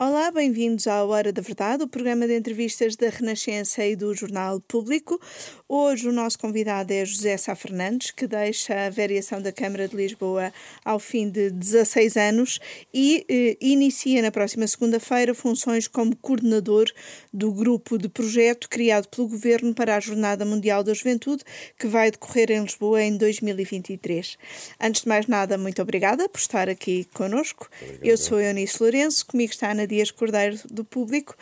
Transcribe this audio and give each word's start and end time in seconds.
Olá, 0.00 0.30
bem-vindos 0.30 0.86
à 0.86 1.02
Hora 1.02 1.32
da 1.32 1.42
Verdade, 1.42 1.82
o 1.82 1.88
programa 1.88 2.24
de 2.24 2.38
entrevistas 2.38 2.94
da 2.94 3.08
Renascença 3.08 3.84
e 3.84 3.96
do 3.96 4.14
Jornal 4.14 4.60
Público. 4.60 5.20
Hoje 5.68 6.08
o 6.08 6.12
nosso 6.12 6.38
convidado 6.38 6.92
é 6.92 7.04
José 7.04 7.36
Sá 7.36 7.56
Fernandes, 7.56 8.12
que 8.12 8.28
deixa 8.28 8.86
a 8.86 8.90
variação 8.90 9.42
da 9.42 9.50
Câmara 9.50 9.88
de 9.88 9.96
Lisboa 9.96 10.52
ao 10.84 11.00
fim 11.00 11.28
de 11.28 11.50
16 11.50 12.16
anos 12.16 12.60
e 12.94 13.26
eh, 13.28 13.56
inicia 13.60 14.22
na 14.22 14.30
próxima 14.30 14.68
segunda-feira 14.68 15.34
funções 15.34 15.88
como 15.88 16.14
coordenador 16.14 16.86
do 17.34 17.50
grupo 17.50 17.98
de 17.98 18.08
projeto 18.08 18.68
criado 18.68 19.08
pelo 19.08 19.26
Governo 19.26 19.74
para 19.74 19.96
a 19.96 20.00
Jornada 20.00 20.44
Mundial 20.44 20.84
da 20.84 20.94
Juventude, 20.94 21.42
que 21.76 21.88
vai 21.88 22.12
decorrer 22.12 22.52
em 22.52 22.62
Lisboa 22.62 23.02
em 23.02 23.16
2023. 23.16 24.38
Antes 24.80 25.02
de 25.02 25.08
mais 25.08 25.26
nada, 25.26 25.58
muito 25.58 25.82
obrigada 25.82 26.28
por 26.28 26.38
estar 26.38 26.68
aqui 26.68 27.04
conosco. 27.12 27.68
Obrigado. 27.82 28.06
Eu 28.06 28.16
sou 28.16 28.40
Eunice 28.40 28.80
Lourenço, 28.80 29.26
comigo 29.26 29.52
está 29.52 29.72
Ana 29.72 29.87
Dias 29.88 30.10
Cordeiro 30.10 30.58
do 30.70 30.84
Público 30.84 31.36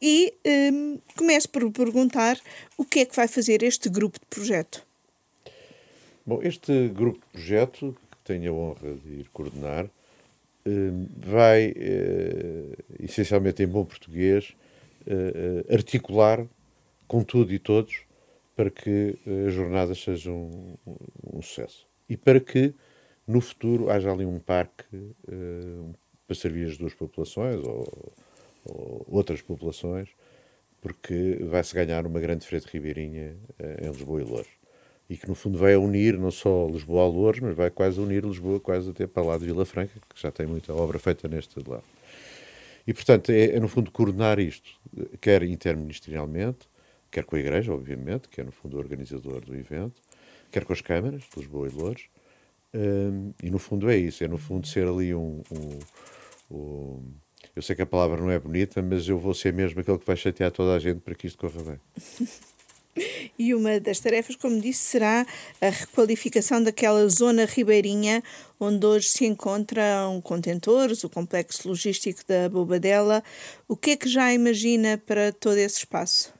e 0.00 0.32
um, 0.72 0.98
começo 1.16 1.48
por 1.48 1.70
perguntar 1.70 2.38
o 2.78 2.84
que 2.84 3.00
é 3.00 3.04
que 3.04 3.14
vai 3.14 3.28
fazer 3.28 3.62
este 3.62 3.88
grupo 3.88 4.18
de 4.18 4.26
projeto. 4.26 4.86
Bom, 6.24 6.40
este 6.42 6.88
grupo 6.88 7.18
de 7.18 7.26
projeto, 7.32 7.96
que 8.10 8.16
tenho 8.24 8.52
a 8.52 8.56
honra 8.56 8.94
de 8.94 9.20
ir 9.20 9.28
coordenar, 9.32 9.90
hum, 10.66 11.06
vai, 11.18 11.74
eh, 11.76 12.76
essencialmente 13.00 13.62
em 13.62 13.66
bom 13.66 13.84
português, 13.84 14.54
eh, 15.06 15.64
eh, 15.68 15.74
articular 15.74 16.46
com 17.06 17.22
tudo 17.22 17.52
e 17.52 17.58
todos 17.58 18.02
para 18.54 18.70
que 18.70 19.18
as 19.46 19.52
jornadas 19.52 19.98
sejam 20.02 20.50
um, 20.86 20.96
um 21.38 21.42
sucesso. 21.42 21.86
E 22.08 22.16
para 22.16 22.38
que, 22.40 22.74
no 23.26 23.40
futuro, 23.40 23.90
haja 23.90 24.12
ali 24.12 24.24
um 24.24 24.38
parque, 24.38 24.84
para 26.30 26.36
servir 26.36 26.68
as 26.68 26.76
duas 26.76 26.94
populações 26.94 27.56
ou, 27.66 28.12
ou 28.64 29.04
outras 29.08 29.42
populações, 29.42 30.08
porque 30.80 31.40
vai-se 31.42 31.74
ganhar 31.74 32.06
uma 32.06 32.20
grande 32.20 32.46
frente 32.46 32.66
ribeirinha 32.66 33.36
eh, 33.58 33.80
em 33.82 33.90
Lisboa 33.90 34.20
e 34.20 34.24
Louros. 34.24 34.52
E 35.08 35.16
que, 35.16 35.28
no 35.28 35.34
fundo, 35.34 35.58
vai 35.58 35.74
unir 35.74 36.16
não 36.16 36.30
só 36.30 36.68
Lisboa 36.68 37.02
a 37.02 37.08
Louros, 37.08 37.40
mas 37.40 37.56
vai 37.56 37.68
quase 37.68 37.98
unir 37.98 38.24
Lisboa 38.24 38.60
quase 38.60 38.90
até 38.90 39.08
para 39.08 39.24
lá 39.24 39.36
de 39.38 39.46
Vila 39.46 39.64
Franca, 39.64 40.00
que 40.08 40.22
já 40.22 40.30
tem 40.30 40.46
muita 40.46 40.72
obra 40.72 41.00
feita 41.00 41.26
neste 41.26 41.58
lado. 41.68 41.82
E, 42.86 42.94
portanto, 42.94 43.30
é, 43.30 43.56
é 43.56 43.58
no 43.58 43.66
fundo 43.66 43.90
coordenar 43.90 44.38
isto, 44.38 44.70
quer 45.20 45.42
interministerialmente, 45.42 46.68
quer 47.10 47.24
com 47.24 47.34
a 47.34 47.40
Igreja, 47.40 47.74
obviamente, 47.74 48.28
que 48.28 48.40
é 48.40 48.44
no 48.44 48.52
fundo 48.52 48.76
o 48.76 48.78
organizador 48.78 49.44
do 49.44 49.52
evento, 49.56 50.00
quer 50.52 50.64
com 50.64 50.72
as 50.72 50.80
câmaras 50.80 51.22
de 51.22 51.40
Lisboa 51.40 51.66
e 51.66 51.70
Louros, 51.72 52.08
um, 52.72 53.32
e 53.42 53.50
no 53.50 53.58
fundo 53.58 53.90
é 53.90 53.96
isso, 53.96 54.22
é 54.22 54.28
no 54.28 54.38
fundo 54.38 54.64
ser 54.68 54.86
ali 54.86 55.12
um, 55.12 55.42
um 55.50 55.78
o, 56.50 57.02
eu 57.54 57.62
sei 57.62 57.76
que 57.76 57.82
a 57.82 57.86
palavra 57.86 58.20
não 58.20 58.30
é 58.30 58.38
bonita, 58.38 58.82
mas 58.82 59.08
eu 59.08 59.18
vou 59.18 59.34
ser 59.34 59.52
mesmo 59.52 59.80
aquele 59.80 59.98
que 59.98 60.06
vai 60.06 60.16
chatear 60.16 60.50
toda 60.50 60.74
a 60.74 60.78
gente 60.78 61.00
para 61.00 61.14
que 61.14 61.26
isto 61.26 61.38
corra 61.38 61.62
bem. 61.62 61.80
E 63.38 63.54
uma 63.54 63.78
das 63.78 64.00
tarefas, 64.00 64.34
como 64.36 64.60
disse, 64.60 64.80
será 64.80 65.24
a 65.60 65.68
requalificação 65.68 66.62
daquela 66.62 67.08
zona 67.08 67.44
ribeirinha 67.44 68.22
onde 68.58 68.84
hoje 68.84 69.08
se 69.08 69.24
encontram 69.24 70.20
contentores, 70.20 71.04
o 71.04 71.08
complexo 71.08 71.68
logístico 71.68 72.20
da 72.26 72.48
Bobadela. 72.48 73.22
O 73.68 73.76
que 73.76 73.92
é 73.92 73.96
que 73.96 74.08
já 74.08 74.34
imagina 74.34 74.98
para 74.98 75.32
todo 75.32 75.56
esse 75.56 75.78
espaço? 75.78 76.34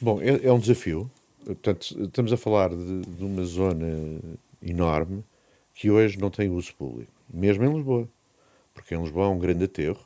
Bom, 0.00 0.20
é, 0.20 0.46
é 0.46 0.52
um 0.52 0.58
desafio. 0.58 1.10
Portanto, 1.44 2.04
estamos 2.04 2.32
a 2.32 2.36
falar 2.36 2.68
de, 2.68 3.00
de 3.00 3.24
uma 3.24 3.44
zona 3.44 4.20
enorme 4.62 5.24
que 5.74 5.90
hoje 5.90 6.18
não 6.18 6.30
tem 6.30 6.50
uso 6.50 6.74
público, 6.74 7.12
mesmo 7.32 7.64
em 7.64 7.74
Lisboa 7.74 8.08
porque 8.74 8.94
em 8.94 9.02
Lisboa 9.02 9.26
há 9.26 9.30
um 9.30 9.38
grande 9.38 9.64
aterro 9.64 10.04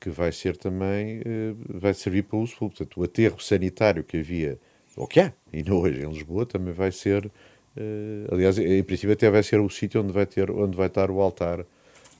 que 0.00 0.10
vai 0.10 0.30
ser 0.32 0.56
também, 0.56 1.20
eh, 1.24 1.54
vai 1.68 1.94
servir 1.94 2.22
para 2.24 2.38
uso 2.38 2.54
público. 2.56 2.78
Portanto, 2.78 3.00
o 3.00 3.04
aterro 3.04 3.40
sanitário 3.40 4.04
que 4.04 4.18
havia, 4.18 4.58
ou 4.96 5.06
que 5.06 5.20
há, 5.20 5.32
ainda 5.52 5.74
hoje 5.74 6.02
em 6.02 6.08
Lisboa, 6.08 6.44
também 6.46 6.72
vai 6.72 6.92
ser, 6.92 7.30
eh, 7.76 8.26
aliás, 8.30 8.58
em 8.58 8.82
princípio 8.82 9.12
até 9.12 9.30
vai 9.30 9.42
ser 9.42 9.60
o 9.60 9.68
sítio 9.70 10.02
onde 10.02 10.12
vai, 10.12 10.26
ter, 10.26 10.50
onde 10.50 10.76
vai 10.76 10.88
estar 10.88 11.10
o 11.10 11.20
altar 11.20 11.64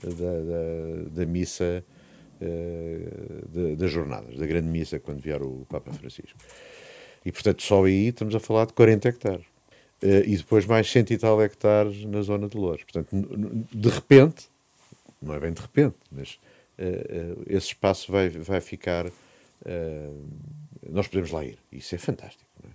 da, 0.03 0.10
da, 0.10 1.10
da 1.10 1.26
missa 1.26 1.84
eh, 2.41 3.76
das 3.76 3.91
jornadas, 3.91 4.37
da 4.37 4.47
grande 4.47 4.69
missa, 4.69 4.99
quando 4.99 5.21
vier 5.21 5.43
o 5.43 5.66
Papa 5.69 5.93
Francisco. 5.93 6.38
E, 7.25 7.32
portanto, 7.32 7.62
só 7.62 7.84
aí 7.84 8.09
estamos 8.09 8.34
a 8.34 8.41
falar 8.41 8.66
de 8.66 8.72
40 8.72 9.09
hectares. 9.09 9.44
e 10.03 10.37
depois 10.37 10.66
mais 10.66 10.91
100 10.91 11.06
e 11.10 11.19
tal 11.19 11.43
hectares 11.43 12.05
na 12.05 12.22
zona 12.22 12.49
de 12.49 12.56
Louros. 12.56 12.84
Portanto, 12.84 13.09
de 13.72 13.88
repente, 13.88 14.49
não 15.21 15.34
é 15.34 15.41
bem 15.41 15.53
de 15.53 15.60
repente, 15.60 15.97
mas 16.10 16.38
uh, 16.78 17.41
uh, 17.41 17.44
esse 17.47 17.69
espaço 17.69 18.10
vai, 18.10 18.28
vai 18.28 18.60
ficar. 18.60 19.06
Uh, 19.06 20.27
nós 20.88 21.09
podemos 21.09 21.31
lá 21.31 21.44
ir. 21.44 21.59
Isso 21.72 21.94
é 21.94 21.99
fantástico. 21.99 22.44
É? 22.65 22.69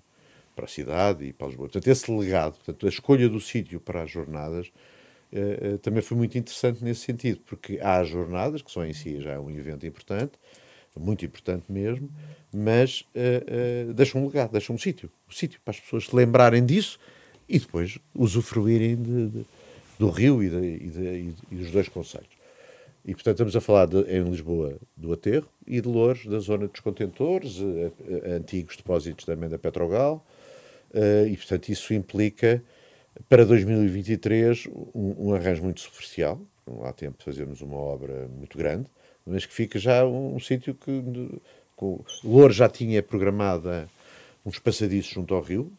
Para 0.56 0.66
a 0.66 0.68
cidade 0.68 1.26
e 1.26 1.34
para 1.34 1.48
Lisboa. 1.48 1.70
Portanto, 1.70 1.88
esse 1.88 2.12
legado, 2.12 2.54
portanto, 2.56 2.86
a 2.86 2.90
escolha 2.90 3.30
do 3.30 3.40
sítio 3.40 3.80
para 3.80 4.04
as 4.04 4.12
jornadas 4.12 4.72
também 5.82 6.02
foi 6.02 6.18
muito 6.18 6.38
interessante 6.38 6.84
nesse 6.84 7.06
sentido, 7.06 7.40
porque 7.46 7.80
há 7.82 8.00
as 8.00 8.10
jornadas, 8.10 8.62
que 8.62 8.70
são 8.70 8.86
em 8.86 8.92
si 8.92 9.22
já 9.22 9.40
um 9.40 9.50
evento 9.50 9.86
importante, 9.86 10.34
muito 11.00 11.24
importante 11.24 11.72
mesmo, 11.72 12.12
mas 12.54 13.08
deixam 13.96 14.22
um 14.22 14.28
legado, 14.28 14.52
deixam 14.52 14.76
um 14.76 14.78
sítio, 14.78 15.10
um 15.30 15.32
sítio 15.32 15.62
para 15.64 15.72
as 15.72 15.80
pessoas 15.80 16.08
se 16.08 16.14
lembrarem 16.14 16.66
disso 16.66 17.00
e 17.48 17.58
depois 17.58 17.98
usufruírem 18.14 18.98
de, 18.98 19.30
de 19.30 19.46
do 20.02 20.10
Rio 20.10 20.42
e, 20.42 20.50
de, 20.50 20.58
e, 20.58 20.90
de, 20.90 21.36
e, 21.52 21.56
dos 21.56 21.70
dois 21.70 21.88
conselhos. 21.88 22.42
E, 23.06 23.14
portanto, 23.14 23.36
estamos 23.36 23.56
a 23.56 23.62
falar 23.62 23.86
de, 23.86 24.00
em 24.02 24.24
Lisboa 24.24 24.76
do 24.98 25.14
aterro 25.14 25.48
e 25.68 25.80
de 25.80 25.88
Louros, 25.88 26.26
da 26.26 26.40
zona 26.40 26.68
dos 26.68 26.80
contentores, 26.80 27.60
eh, 27.60 27.92
eh, 28.08 28.32
antigos 28.34 28.78
depósitos 28.78 29.26
da 29.26 29.60
Petrogal. 29.60 30.26
Eh, 30.92 31.28
e, 31.30 31.38
portanto, 31.38 31.70
isso 31.70 31.94
implica, 31.94 32.64
para 33.30 33.46
2023, 33.46 34.68
um, 34.94 35.28
um 35.28 35.34
arranjo 35.36 35.64
muito 35.64 35.82
superficial. 35.82 36.42
Não 36.66 36.84
há 36.84 36.92
tempo 36.92 37.20
de 37.20 37.26
fazermos 37.26 37.62
uma 37.62 37.78
obra 37.78 38.28
muito 38.28 38.58
grande, 38.58 38.88
mas 39.24 39.46
que 39.46 39.54
fica 39.54 39.78
já 39.78 40.04
um, 40.04 40.36
um 40.36 40.40
sítio 40.40 40.74
que. 40.74 41.40
Com, 41.76 42.04
Louros 42.24 42.56
já 42.56 42.70
tinha 42.70 43.02
programada 43.04 43.88
uns 44.44 44.58
passadiços 44.58 45.12
junto 45.12 45.34
ao 45.34 45.42
rio, 45.42 45.72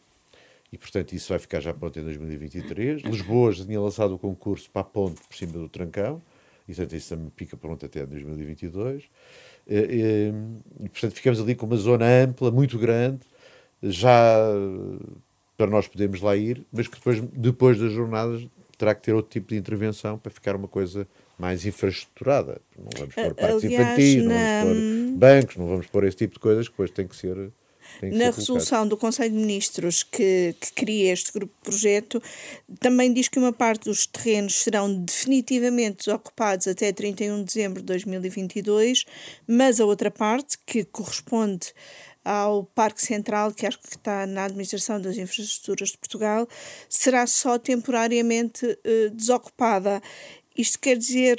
e, 0.73 0.77
portanto, 0.77 1.13
isso 1.13 1.29
vai 1.29 1.37
ficar 1.37 1.59
já 1.59 1.71
pronto 1.71 1.99
em 1.99 2.03
2023. 2.03 3.03
Lisboa 3.03 3.51
já 3.51 3.63
tinha 3.63 3.79
lançado 3.79 4.15
o 4.15 4.17
concurso 4.17 4.67
para 4.71 4.81
a 4.81 4.83
ponte 4.83 5.21
por 5.21 5.37
cima 5.37 5.53
do 5.53 5.69
Trancão, 5.69 6.19
e, 6.67 6.73
portanto, 6.73 6.95
isso 6.95 7.09
também 7.09 7.31
fica 7.35 7.55
pronto 7.55 7.85
até 7.85 8.03
2022. 8.03 9.03
E, 9.67 9.75
e, 9.75 10.33
e, 10.83 10.89
portanto, 10.89 11.13
ficamos 11.13 11.39
ali 11.39 11.53
com 11.53 11.67
uma 11.67 11.77
zona 11.77 12.07
ampla, 12.07 12.49
muito 12.49 12.79
grande, 12.79 13.19
já 13.83 14.47
para 15.55 15.67
nós 15.69 15.87
podermos 15.87 16.21
lá 16.21 16.35
ir, 16.35 16.65
mas 16.73 16.87
que 16.87 16.95
depois, 16.95 17.21
depois 17.21 17.79
das 17.79 17.91
jornadas 17.91 18.43
terá 18.75 18.95
que 18.95 19.03
ter 19.03 19.13
outro 19.13 19.29
tipo 19.29 19.49
de 19.49 19.55
intervenção 19.55 20.17
para 20.17 20.31
ficar 20.31 20.55
uma 20.55 20.67
coisa 20.67 21.07
mais 21.37 21.67
infraestruturada. 21.67 22.59
Não 22.75 22.89
vamos 22.97 23.13
pôr 23.13 23.35
parques 23.35 23.63
infantis, 23.63 24.23
não 24.23 24.33
vamos 24.33 24.63
pôr 24.63 25.17
bancos, 25.19 25.55
não 25.55 25.67
vamos 25.67 25.85
pôr 25.85 26.03
esse 26.05 26.17
tipo 26.17 26.33
de 26.33 26.39
coisas 26.39 26.67
que 26.67 26.73
depois 26.73 26.89
tem 26.89 27.07
que 27.07 27.15
ser 27.15 27.51
na 28.01 28.31
resolução 28.31 28.87
do 28.87 28.97
Conselho 28.97 29.31
de 29.31 29.37
Ministros 29.37 30.03
que, 30.03 30.55
que 30.59 30.73
cria 30.73 31.13
este 31.13 31.31
grupo 31.31 31.53
de 31.57 31.71
projeto, 31.71 32.21
também 32.79 33.13
diz 33.13 33.27
que 33.27 33.39
uma 33.39 33.53
parte 33.53 33.85
dos 33.85 34.05
terrenos 34.05 34.55
serão 34.55 34.93
definitivamente 34.93 36.05
desocupados 36.05 36.67
até 36.67 36.91
31 36.91 37.39
de 37.39 37.43
dezembro 37.45 37.79
de 37.81 37.85
2022, 37.87 39.05
mas 39.47 39.79
a 39.79 39.85
outra 39.85 40.11
parte, 40.11 40.57
que 40.65 40.83
corresponde 40.83 41.73
ao 42.23 42.63
Parque 42.63 43.01
Central, 43.01 43.51
que 43.51 43.65
acho 43.65 43.79
que 43.79 43.89
está 43.89 44.25
na 44.25 44.45
Administração 44.45 44.99
das 44.99 45.17
Infraestruturas 45.17 45.89
de 45.89 45.97
Portugal, 45.97 46.47
será 46.87 47.27
só 47.27 47.59
temporariamente 47.59 48.65
uh, 48.65 49.09
desocupada. 49.11 50.01
Isto 50.57 50.79
quer 50.79 50.97
dizer 50.97 51.37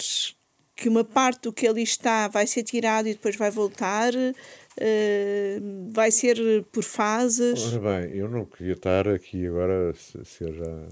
que 0.77 0.89
uma 0.89 1.05
parte 1.05 1.43
do 1.43 1.53
que 1.53 1.67
ali 1.67 1.83
está 1.83 2.29
vai 2.29 2.47
ser 2.47 2.65
tirado 2.65 3.09
e 3.09 3.15
depois 3.15 3.37
vai 3.37 3.51
voltar? 3.51 4.13
Uh, 4.77 5.91
vai 5.93 6.11
ser 6.11 6.65
por 6.73 6.83
fases? 6.83 7.73
Ora 7.73 8.01
bem, 8.01 8.17
eu 8.17 8.29
não 8.29 8.45
queria 8.45 8.73
estar 8.73 9.07
aqui 9.07 9.47
agora 9.47 9.95
se, 9.95 10.25
se 10.25 10.53
já. 10.53 10.89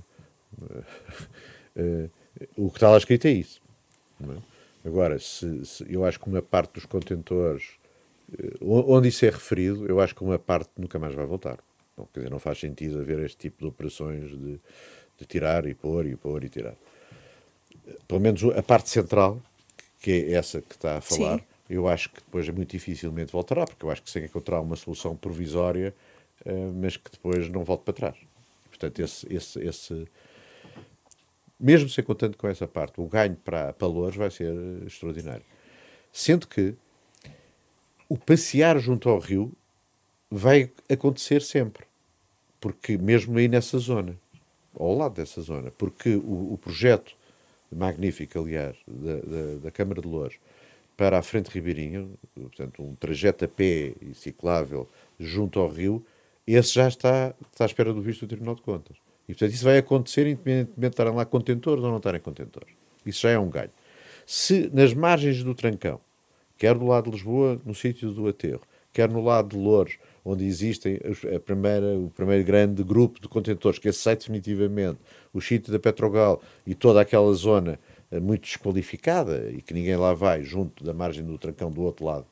Uh, 1.77 2.11
o 2.57 2.71
que 2.71 2.77
está 2.77 2.91
lá 2.91 2.97
escrito 2.97 3.27
é 3.27 3.33
isso. 3.33 3.61
É? 4.23 4.89
Agora, 4.89 5.19
se, 5.19 5.65
se, 5.65 5.93
eu 5.93 6.05
acho 6.05 6.21
que 6.21 6.29
uma 6.29 6.41
parte 6.41 6.75
dos 6.75 6.87
contentores, 6.87 7.71
onde 8.61 9.09
isso 9.09 9.25
é 9.25 9.31
referido, 9.31 9.87
eu 9.87 10.01
acho 10.01 10.15
que 10.15 10.23
uma 10.23 10.39
parte 10.39 10.71
nunca 10.77 10.99
mais 10.99 11.15
vai 11.15 11.27
voltar. 11.27 11.59
Não, 11.97 12.07
quer 12.07 12.21
dizer, 12.21 12.31
não 12.31 12.39
faz 12.39 12.59
sentido 12.59 13.01
haver 13.01 13.19
este 13.21 13.37
tipo 13.37 13.59
de 13.61 13.67
operações 13.67 14.31
de, 14.31 14.61
de 15.19 15.27
tirar 15.27 15.67
e 15.67 15.75
pôr 15.75 16.07
e 16.07 16.15
pôr 16.15 16.45
e 16.45 16.49
tirar. 16.49 16.75
Pelo 18.07 18.21
menos 18.21 18.43
a 18.45 18.63
parte 18.63 18.91
central, 18.91 19.41
que 20.01 20.11
é 20.11 20.33
essa 20.35 20.61
que 20.61 20.75
está 20.75 20.99
a 20.99 21.01
falar, 21.01 21.39
Sim 21.39 21.52
eu 21.73 21.89
acho 21.89 22.11
que 22.11 22.17
depois 22.17 22.49
muito 22.51 22.71
dificilmente 22.71 23.33
voltará, 23.33 23.65
porque 23.65 23.85
eu 23.85 23.91
acho 23.91 24.03
que 24.03 24.11
se 24.11 24.21
encontrar 24.21 24.61
uma 24.61 24.77
solução 24.77 25.17
provisória, 25.17 25.95
uh, 26.45 26.73
mas 26.75 26.97
que 26.97 27.11
depois 27.11 27.49
não 27.49 27.65
volte 27.65 27.85
para 27.85 27.95
trás. 27.95 28.17
Portanto, 28.69 29.01
esse, 29.01 29.33
esse, 29.33 29.59
esse 29.61 30.07
mesmo 31.59 31.89
sem 31.89 32.03
contando 32.03 32.37
com 32.37 32.49
essa 32.49 32.67
parte, 32.67 33.01
o 33.01 33.07
ganho 33.07 33.37
para, 33.37 33.73
para 33.73 33.87
Louros 33.87 34.17
vai 34.17 34.31
ser 34.31 34.53
extraordinário. 34.85 35.45
Sendo 36.13 36.47
que 36.47 36.75
o 38.09 38.19
passear 38.19 38.79
junto 38.79 39.09
ao 39.09 39.19
rio 39.19 39.53
vai 40.31 40.71
acontecer 40.91 41.41
sempre. 41.41 41.87
Porque 42.61 42.99
mesmo 42.99 43.39
aí 43.39 43.49
nessa 43.49 43.79
zona, 43.79 44.19
ao 44.79 44.95
lado 44.95 45.15
dessa 45.15 45.41
zona, 45.41 45.71
porque 45.71 46.17
o, 46.17 46.53
o 46.53 46.59
projeto 46.59 47.15
magnífico, 47.71 48.39
aliás, 48.39 48.77
da, 48.87 49.17
da, 49.17 49.57
da, 49.63 49.71
Câmara 49.71 50.03
de 50.03 50.09
Louros 50.09 50.39
para 51.03 51.19
a 51.19 51.23
frente 51.23 51.49
ribeirinha, 51.49 52.07
portanto, 52.33 52.81
um 52.81 52.95
trajeto 52.95 53.45
a 53.45 53.49
pé 53.49 53.93
e 54.01 54.15
ciclável 54.15 54.89
junto 55.19 55.59
ao 55.59 55.67
rio, 55.67 56.07
esse 56.47 56.75
já 56.75 56.87
está, 56.87 57.35
está 57.51 57.65
à 57.65 57.67
espera 57.67 57.93
do 57.93 58.01
visto 58.01 58.21
do 58.21 58.29
Tribunal 58.29 58.55
de 58.55 58.63
Contas. 58.63 58.97
E, 59.29 59.33
portanto, 59.33 59.53
isso 59.53 59.65
vai 59.65 59.79
acontecer 59.79 60.29
independentemente 60.29 60.79
de 60.79 60.87
estarem 60.87 61.13
lá 61.13 61.25
contentores 61.25 61.83
ou 61.83 61.91
não 61.91 61.97
estarem 61.97 62.21
contentores. 62.21 62.73
Isso 63.05 63.23
já 63.23 63.31
é 63.31 63.39
um 63.41 63.51
ganho. 63.51 63.73
Se 64.25 64.71
nas 64.73 64.95
margens 64.95 65.43
do 65.43 65.57
Trancão, 65.57 65.99
quer 66.57 66.79
do 66.79 66.87
lado 66.87 67.07
de 67.07 67.17
Lisboa, 67.17 67.61
no 67.65 67.75
sítio 67.75 68.13
do 68.13 68.29
Aterro, 68.29 68.63
quer 68.93 69.11
no 69.11 69.25
lado 69.25 69.57
de 69.57 69.57
Louros, 69.57 69.99
onde 70.25 70.45
existem 70.45 71.01
primeira, 71.45 71.99
o 71.99 72.13
primeiro 72.15 72.45
grande 72.45 72.85
grupo 72.85 73.21
de 73.21 73.27
contentores 73.27 73.81
que 73.81 73.91
sai 73.91 74.15
definitivamente, 74.15 75.01
o 75.35 75.41
sítio 75.41 75.73
da 75.73 75.81
Petrogal 75.81 76.41
e 76.65 76.77
toda 76.77 77.01
aquela 77.01 77.33
zona 77.35 77.77
muito 78.21 78.43
desqualificada 78.43 79.51
e 79.51 79.63
que 79.63 79.73
ninguém 79.73 79.97
lá 79.97 80.13
vai, 80.15 80.43
junto 80.43 80.85
da 80.85 80.93
margem 80.93 81.25
do 81.25 81.39
Trancão 81.39 81.71
do 81.71 81.83
outro 81.83 82.05
lado, 82.05 82.27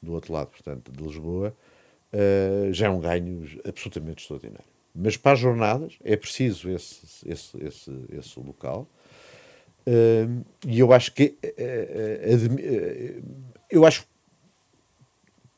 do 0.00 0.12
outro 0.12 0.32
lado, 0.32 0.48
portanto, 0.48 0.90
de 0.90 1.02
Lisboa, 1.02 1.54
uh, 2.12 2.72
já 2.72 2.86
é 2.86 2.90
um 2.90 3.00
ganho 3.00 3.46
absolutamente 3.66 4.22
extraordinário. 4.22 4.64
Mas 4.94 5.16
para 5.16 5.32
as 5.32 5.38
jornadas 5.38 5.94
é 6.04 6.16
preciso 6.16 6.68
esse, 6.70 7.06
esse, 7.26 7.64
esse, 7.64 8.04
esse 8.10 8.40
local. 8.40 8.86
Uh, 9.86 10.44
e 10.66 10.78
eu 10.78 10.92
acho 10.92 11.12
que 11.12 11.36
eu 13.70 13.84
acho 13.84 14.06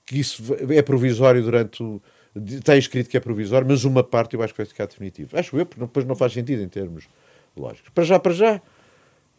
que 0.07 0.19
isso 0.19 0.43
é 0.71 0.83
provisório 0.83 1.43
durante 1.43 1.83
o. 1.83 2.01
Está 2.35 2.77
escrito 2.77 3.09
que 3.09 3.17
é 3.17 3.21
provisório, 3.21 3.67
mas 3.67 3.85
uma 3.85 4.03
parte 4.03 4.35
eu 4.35 4.43
acho 4.43 4.53
que 4.53 4.59
vai 4.59 4.67
ficar 4.67 4.87
definitivo. 4.87 5.39
Acho 5.39 5.57
eu, 5.57 5.65
porque 5.65 5.81
depois 5.81 6.05
não 6.05 6.17
faz 6.17 6.33
sentido 6.33 6.63
em 6.63 6.69
termos 6.69 7.09
lógicos. 7.57 7.91
Para 7.91 8.05
já, 8.05 8.19
para 8.19 8.33
já, 8.33 8.63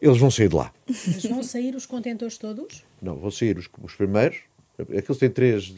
eles 0.07 0.17
vão 0.17 0.31
sair 0.31 0.49
de 0.49 0.55
lá. 0.55 0.73
Mas 0.87 1.25
vão 1.25 1.43
sair 1.43 1.75
os 1.75 1.85
contentores 1.85 2.37
todos? 2.37 2.83
Não, 3.01 3.15
vão 3.15 3.31
sair 3.31 3.57
os, 3.57 3.69
os 3.81 3.93
primeiros. 3.95 4.37
Aqueles 4.79 5.17
têm 5.17 5.29
três, 5.29 5.73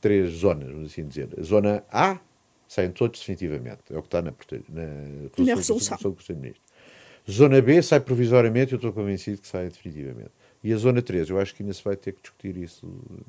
três 0.00 0.30
zonas, 0.34 0.68
vamos 0.70 0.92
assim 0.92 1.06
dizer. 1.06 1.28
A 1.38 1.42
zona 1.42 1.84
A 1.90 2.18
saem 2.68 2.90
todos 2.90 3.20
definitivamente. 3.20 3.80
É 3.90 3.98
o 3.98 4.02
que 4.02 4.08
está 4.08 4.22
na, 4.22 4.32
na, 4.68 5.44
na 5.44 5.54
resolução. 5.54 5.98
do 5.98 6.16
Ministro. 6.36 6.62
Zona 7.30 7.62
B 7.62 7.80
sai 7.82 8.00
provisoriamente, 8.00 8.72
eu 8.72 8.76
estou 8.76 8.92
convencido 8.92 9.38
que 9.40 9.46
sai 9.46 9.68
definitivamente. 9.68 10.30
E 10.64 10.72
a 10.72 10.76
zona 10.76 11.02
3, 11.02 11.30
eu 11.30 11.40
acho 11.40 11.54
que 11.54 11.62
ainda 11.62 11.72
se 11.72 11.82
vai 11.82 11.96
ter 11.96 12.12
que 12.12 12.22
discutir 12.22 12.56
isso 12.56 12.86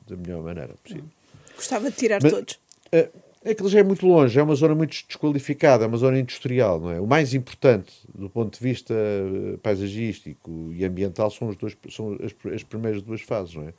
da 0.08 0.16
melhor 0.16 0.44
maneira 0.44 0.76
possível. 0.84 1.10
Gostava 1.56 1.90
de 1.90 1.98
tirar 1.98 2.20
Mas, 2.22 2.32
todos. 2.32 2.60
É, 2.92 3.10
é 3.44 3.54
que 3.54 3.68
já 3.68 3.80
é 3.80 3.84
muito 3.84 4.07
longe, 4.07 4.40
é 4.40 4.44
uma 4.44 4.56
zona 4.56 4.74
muito 4.74 4.92
desqualificada, 5.06 5.84
é 5.84 5.88
uma 5.88 5.98
zona 5.98 6.18
industrial, 6.18 6.80
não 6.80 6.92
é? 6.92 7.00
O 7.00 7.06
mais 7.06 7.34
importante 7.34 7.92
do 8.16 8.30
ponto 8.30 8.57
de 8.57 8.63
vista 8.63 8.94
eh, 8.94 9.57
paisagístico 9.62 10.72
e 10.74 10.86
ambiental 10.86 11.30
são, 11.30 11.50
os 11.50 11.57
dois, 11.57 11.75
são 11.90 12.18
as, 12.24 12.54
as 12.54 12.63
primeiras 12.63 13.01
duas 13.01 13.22
fases, 13.22 13.56
não 13.56 13.63
é? 13.63 13.74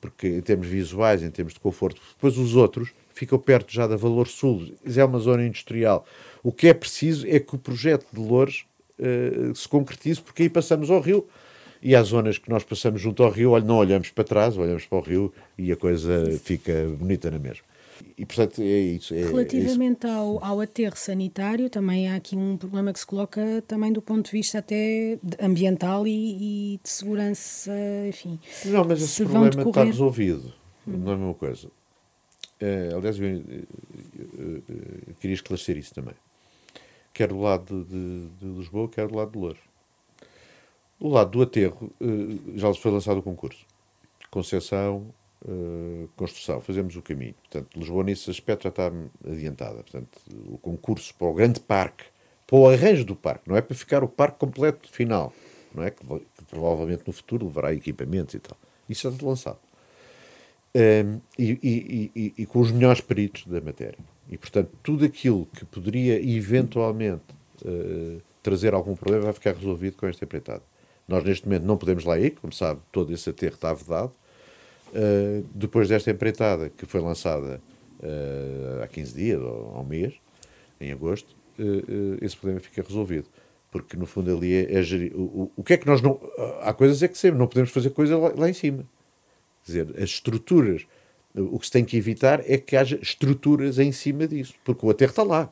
Porque 0.00 0.28
em 0.28 0.40
termos 0.42 0.66
visuais, 0.66 1.22
em 1.22 1.30
termos 1.30 1.54
de 1.54 1.60
conforto, 1.60 2.00
depois 2.14 2.36
os 2.36 2.54
outros 2.54 2.92
ficam 3.14 3.38
perto 3.38 3.72
já 3.72 3.86
da 3.86 3.96
Valor 3.96 4.28
Sul, 4.28 4.70
é 4.84 5.04
uma 5.04 5.18
zona 5.18 5.46
industrial. 5.46 6.06
O 6.42 6.52
que 6.52 6.68
é 6.68 6.74
preciso 6.74 7.26
é 7.26 7.38
que 7.38 7.54
o 7.54 7.58
projeto 7.58 8.06
de 8.12 8.20
Loures 8.20 8.64
uh, 8.98 9.54
se 9.54 9.68
concretize, 9.68 10.20
porque 10.20 10.44
aí 10.44 10.48
passamos 10.48 10.90
ao 10.90 11.00
rio 11.00 11.26
e 11.82 11.94
há 11.94 12.02
zonas 12.02 12.38
que 12.38 12.48
nós 12.48 12.64
passamos 12.64 13.00
junto 13.00 13.22
ao 13.22 13.30
rio, 13.30 13.58
não 13.60 13.76
olhamos 13.76 14.10
para 14.10 14.24
trás, 14.24 14.56
olhamos 14.56 14.86
para 14.86 14.98
o 14.98 15.00
rio 15.02 15.32
e 15.58 15.70
a 15.70 15.76
coisa 15.76 16.38
fica 16.42 16.86
bonita 16.98 17.30
na 17.30 17.38
mesma. 17.38 17.69
E, 18.16 18.26
portanto, 18.26 18.60
é 18.60 18.64
isso. 18.64 19.14
É, 19.14 19.26
Relativamente 19.26 20.06
é 20.06 20.08
isso. 20.08 20.18
Ao, 20.18 20.44
ao 20.44 20.60
aterro 20.60 20.96
sanitário, 20.96 21.70
também 21.70 22.08
há 22.08 22.16
aqui 22.16 22.36
um 22.36 22.56
problema 22.56 22.92
que 22.92 22.98
se 22.98 23.06
coloca 23.06 23.62
também 23.66 23.92
do 23.92 24.02
ponto 24.02 24.26
de 24.26 24.32
vista 24.32 24.58
até 24.58 25.18
ambiental 25.40 26.06
e, 26.06 26.74
e 26.74 26.80
de 26.82 26.88
segurança, 26.88 27.72
enfim. 28.08 28.38
Não, 28.66 28.84
mas 28.84 29.02
esse 29.02 29.22
problema 29.22 29.50
decorrer... 29.50 29.68
está 29.68 29.84
resolvido. 29.84 30.52
Hum. 30.86 30.98
Não 30.98 31.12
é 31.12 31.14
a 31.14 31.18
mesma 31.18 31.34
coisa. 31.34 31.70
É, 32.60 32.90
aliás, 32.94 33.18
eu, 33.18 33.26
eu, 33.26 33.42
eu, 34.38 34.62
eu, 35.08 35.14
queria 35.18 35.34
esclarecer 35.34 35.78
isso 35.78 35.94
também. 35.94 36.14
Quer 37.12 37.28
do 37.28 37.40
lado 37.40 37.84
de, 37.84 38.28
de 38.38 38.46
Lisboa, 38.58 38.88
quer 38.88 39.08
do 39.08 39.16
lado 39.16 39.32
de 39.32 39.38
Louros. 39.38 39.60
O 40.98 41.08
lado 41.08 41.30
do 41.30 41.42
aterro 41.42 41.90
eh, 41.98 42.56
já 42.56 42.72
foi 42.74 42.90
lançado 42.90 43.18
o 43.18 43.22
concurso. 43.22 43.64
Concessão, 44.30 45.12
eh, 45.46 46.06
construção, 46.16 46.60
fazemos 46.60 46.96
o 46.96 47.02
caminho. 47.02 47.34
Portanto, 47.34 47.78
Lisboa 47.78 48.04
nesse 48.04 48.30
aspecto 48.30 48.64
já 48.64 48.68
está 48.68 48.92
adiantada. 49.26 49.76
Portanto, 49.76 50.18
o 50.46 50.58
concurso 50.58 51.14
para 51.14 51.28
o 51.28 51.34
grande 51.34 51.60
parque, 51.60 52.04
para 52.46 52.56
o 52.56 52.68
arranjo 52.68 53.04
do 53.04 53.16
parque, 53.16 53.48
não 53.48 53.56
é 53.56 53.62
para 53.62 53.74
ficar 53.74 54.04
o 54.04 54.08
parque 54.08 54.38
completo 54.38 54.90
final, 54.90 55.32
não 55.74 55.82
é? 55.82 55.90
Que, 55.90 56.04
que 56.04 56.44
provavelmente 56.48 57.04
no 57.06 57.12
futuro 57.12 57.46
levará 57.46 57.72
equipamentos 57.72 58.34
e 58.34 58.38
tal. 58.38 58.56
Isso 58.88 59.08
já 59.08 59.14
está 59.14 59.26
lançado. 59.26 59.58
Um, 60.74 60.78
ehm, 60.80 61.20
e, 61.38 61.58
e, 61.62 62.12
e, 62.14 62.34
e, 62.38 62.46
com 62.46 62.60
os 62.60 62.70
melhores 62.70 63.00
peritos 63.00 63.46
da 63.46 63.60
matéria. 63.60 63.98
E, 64.28 64.36
portanto, 64.36 64.70
tudo 64.82 65.04
aquilo 65.04 65.46
que 65.46 65.64
poderia 65.64 66.20
eventualmente 66.22 67.24
uh, 67.64 68.20
trazer 68.42 68.74
algum 68.74 68.94
problema 68.94 69.24
vai 69.24 69.32
ficar 69.32 69.54
resolvido 69.54 69.96
com 69.96 70.06
esta 70.06 70.24
empreitada. 70.24 70.62
Nós, 71.08 71.24
neste 71.24 71.46
momento, 71.46 71.64
não 71.64 71.76
podemos 71.76 72.04
lá 72.04 72.18
ir, 72.18 72.32
como 72.32 72.52
sabe, 72.52 72.80
todo 72.92 73.12
esse 73.12 73.28
aterro 73.30 73.54
está 73.54 73.72
vedado. 73.72 74.12
Uh, 74.90 75.46
depois 75.54 75.88
desta 75.88 76.10
empreitada, 76.10 76.68
que 76.68 76.84
foi 76.84 77.00
lançada 77.00 77.60
uh, 78.00 78.82
há 78.82 78.88
15 78.88 79.14
dias 79.14 79.40
ou 79.40 79.72
há 79.76 79.80
um 79.80 79.84
mês, 79.84 80.14
em 80.80 80.90
agosto, 80.90 81.36
uh, 81.58 82.18
esse 82.20 82.36
problema 82.36 82.60
fica 82.60 82.82
resolvido. 82.82 83.28
Porque, 83.70 83.96
no 83.96 84.04
fundo, 84.04 84.36
ali 84.36 84.52
é, 84.52 84.78
é 84.78 84.82
gerir. 84.82 85.14
O, 85.14 85.22
o, 85.22 85.52
o, 85.58 85.62
que 85.62 85.74
é 85.74 85.76
que 85.76 85.86
nós 85.86 86.02
não. 86.02 86.20
Há 86.62 86.72
coisas 86.72 87.00
é 87.04 87.08
que 87.08 87.16
sempre, 87.16 87.38
não 87.38 87.46
podemos 87.46 87.70
fazer 87.70 87.90
coisa 87.90 88.18
lá, 88.18 88.32
lá 88.36 88.50
em 88.50 88.52
cima. 88.52 88.84
Quer 89.64 89.72
dizer, 89.72 89.94
as 89.96 90.10
estruturas. 90.10 90.86
O 91.32 91.60
que 91.60 91.66
se 91.66 91.70
tem 91.70 91.84
que 91.84 91.96
evitar 91.96 92.42
é 92.44 92.58
que 92.58 92.76
haja 92.76 92.98
estruturas 93.00 93.78
em 93.78 93.92
cima 93.92 94.26
disso, 94.26 94.54
porque 94.64 94.84
o 94.84 94.90
aterro 94.90 95.10
está 95.10 95.22
lá. 95.22 95.48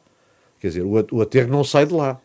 Quer 0.58 0.68
dizer, 0.68 0.82
o 0.82 1.20
aterro 1.22 1.48
não 1.48 1.62
sai 1.62 1.86
de 1.86 1.94
lá. 1.94 2.20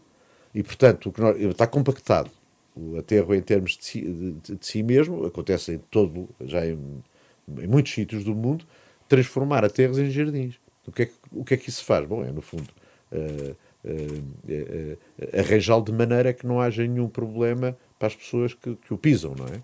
E, 0.56 0.64
portanto, 0.64 1.10
o 1.10 1.12
que 1.12 1.22
nós, 1.22 1.40
está 1.40 1.68
compactado 1.68 2.32
o 2.76 2.98
aterro 2.98 3.34
em 3.36 3.42
termos 3.42 3.78
de 3.78 3.86
si, 3.86 4.02
de, 4.02 4.56
de 4.58 4.66
si 4.66 4.82
mesmo 4.84 5.26
acontece 5.26 5.74
em 5.74 5.78
todo, 5.78 6.30
já 6.42 6.66
em, 6.66 6.78
em, 7.60 7.68
muitos 7.68 7.94
sítios 7.94 8.24
do 8.24 8.34
mundo, 8.34 8.66
transformar 9.08 9.64
aterros 9.64 10.00
em 10.00 10.10
jardins. 10.10 10.56
O 10.88 10.92
que 10.92 11.04
é 11.04 11.06
que, 11.06 11.14
o 11.32 11.44
que, 11.44 11.54
é 11.54 11.58
que 11.58 11.70
isso 11.70 11.84
faz? 11.86 12.06
Bom, 12.06 12.24
é 12.24 12.32
no 12.32 12.42
fundo 12.42 12.70
uh, 13.12 13.56
uh, 13.86 14.98
uh, 15.24 15.40
arranjá-lo 15.40 15.84
de 15.84 15.92
maneira 15.92 16.34
que 16.34 16.46
não 16.46 16.60
haja 16.60 16.86
nenhum 16.86 17.08
problema 17.08 17.78
para 17.98 18.08
as 18.08 18.16
pessoas 18.16 18.54
que, 18.54 18.76
que 18.76 18.94
o 18.94 18.98
pisam, 18.98 19.34
não 19.36 19.46
é? 19.46 19.62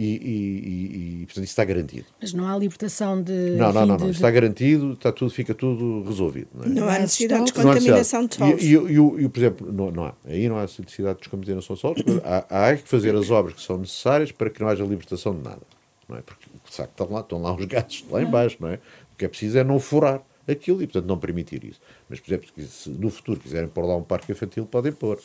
E, 0.00 0.04
e, 0.04 1.22
e, 1.22 1.26
portanto 1.26 1.42
isso 1.42 1.50
está 1.50 1.64
garantido. 1.64 2.06
Mas 2.20 2.32
não 2.32 2.46
há 2.46 2.56
libertação 2.56 3.20
de. 3.20 3.32
Não, 3.56 3.72
não, 3.72 3.84
não, 3.84 3.96
não. 3.96 4.10
está 4.10 4.30
garantido, 4.30 4.92
está 4.92 5.10
tudo, 5.10 5.28
fica 5.28 5.52
tudo 5.52 6.04
resolvido. 6.08 6.46
Não, 6.54 6.64
é? 6.64 6.68
não 6.68 6.88
há 6.88 7.00
necessidade 7.00 7.46
de 7.46 7.52
descontaminação 7.52 8.26
de 8.26 8.34
solos. 8.36 8.62
E, 8.62 8.76
e, 8.76 9.24
e, 9.24 9.28
por 9.28 9.38
exemplo, 9.40 9.72
não, 9.72 9.90
não 9.90 10.04
há. 10.04 10.14
Aí 10.24 10.48
não 10.48 10.56
há 10.56 10.62
necessidade 10.62 11.16
de 11.16 11.22
descontaminação 11.22 11.74
de 11.74 11.80
solos, 11.80 12.02
há, 12.24 12.68
há 12.68 12.76
que 12.76 12.88
fazer 12.88 13.12
as 13.16 13.28
obras 13.28 13.56
que 13.56 13.60
são 13.60 13.76
necessárias 13.76 14.30
para 14.30 14.48
que 14.48 14.60
não 14.60 14.68
haja 14.68 14.84
libertação 14.84 15.34
de 15.34 15.42
nada. 15.42 15.62
Não 16.08 16.16
é? 16.16 16.22
Porque 16.22 16.46
de 16.64 16.76
facto 16.76 16.90
estão 16.92 17.10
lá, 17.10 17.20
estão 17.20 17.42
lá 17.42 17.52
os 17.52 17.64
gatos 17.64 18.04
lá 18.08 18.22
embaixo, 18.22 18.56
não 18.60 18.68
é? 18.68 18.74
O 19.12 19.16
que 19.18 19.24
é 19.24 19.28
preciso 19.28 19.58
é 19.58 19.64
não 19.64 19.80
furar 19.80 20.22
aquilo 20.46 20.80
e, 20.80 20.86
portanto, 20.86 21.08
não 21.08 21.18
permitir 21.18 21.64
isso. 21.64 21.80
Mas, 22.08 22.20
por 22.20 22.32
exemplo, 22.32 22.48
se 22.68 22.88
no 22.88 23.10
futuro 23.10 23.40
quiserem 23.40 23.68
pôr 23.68 23.84
lá 23.84 23.96
um 23.96 24.04
parque 24.04 24.30
infantil, 24.30 24.64
podem 24.64 24.92
pôr. 24.92 25.18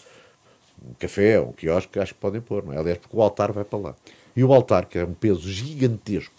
Um 0.83 0.95
café, 0.95 1.39
um 1.39 1.51
quiosque, 1.51 1.99
acho 1.99 2.15
que 2.15 2.19
podem 2.19 2.41
pôr, 2.41 2.65
não 2.65 2.73
é? 2.73 2.77
Aliás, 2.77 2.97
porque 2.97 3.15
o 3.15 3.21
altar 3.21 3.51
vai 3.51 3.63
para 3.63 3.79
lá. 3.79 3.95
E 4.35 4.43
o 4.43 4.53
altar, 4.53 4.85
que 4.85 4.97
é 4.97 5.05
um 5.05 5.13
peso 5.13 5.49
gigantesco, 5.49 6.33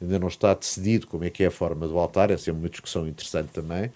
ainda 0.00 0.18
não 0.18 0.28
está 0.28 0.54
decidido 0.54 1.06
como 1.06 1.24
é 1.24 1.30
que 1.30 1.42
é 1.42 1.46
a 1.46 1.50
forma 1.50 1.86
do 1.86 1.98
altar, 1.98 2.30
essa 2.30 2.50
é 2.50 2.52
uma 2.52 2.68
discussão 2.68 3.06
interessante 3.06 3.48
também, 3.48 3.90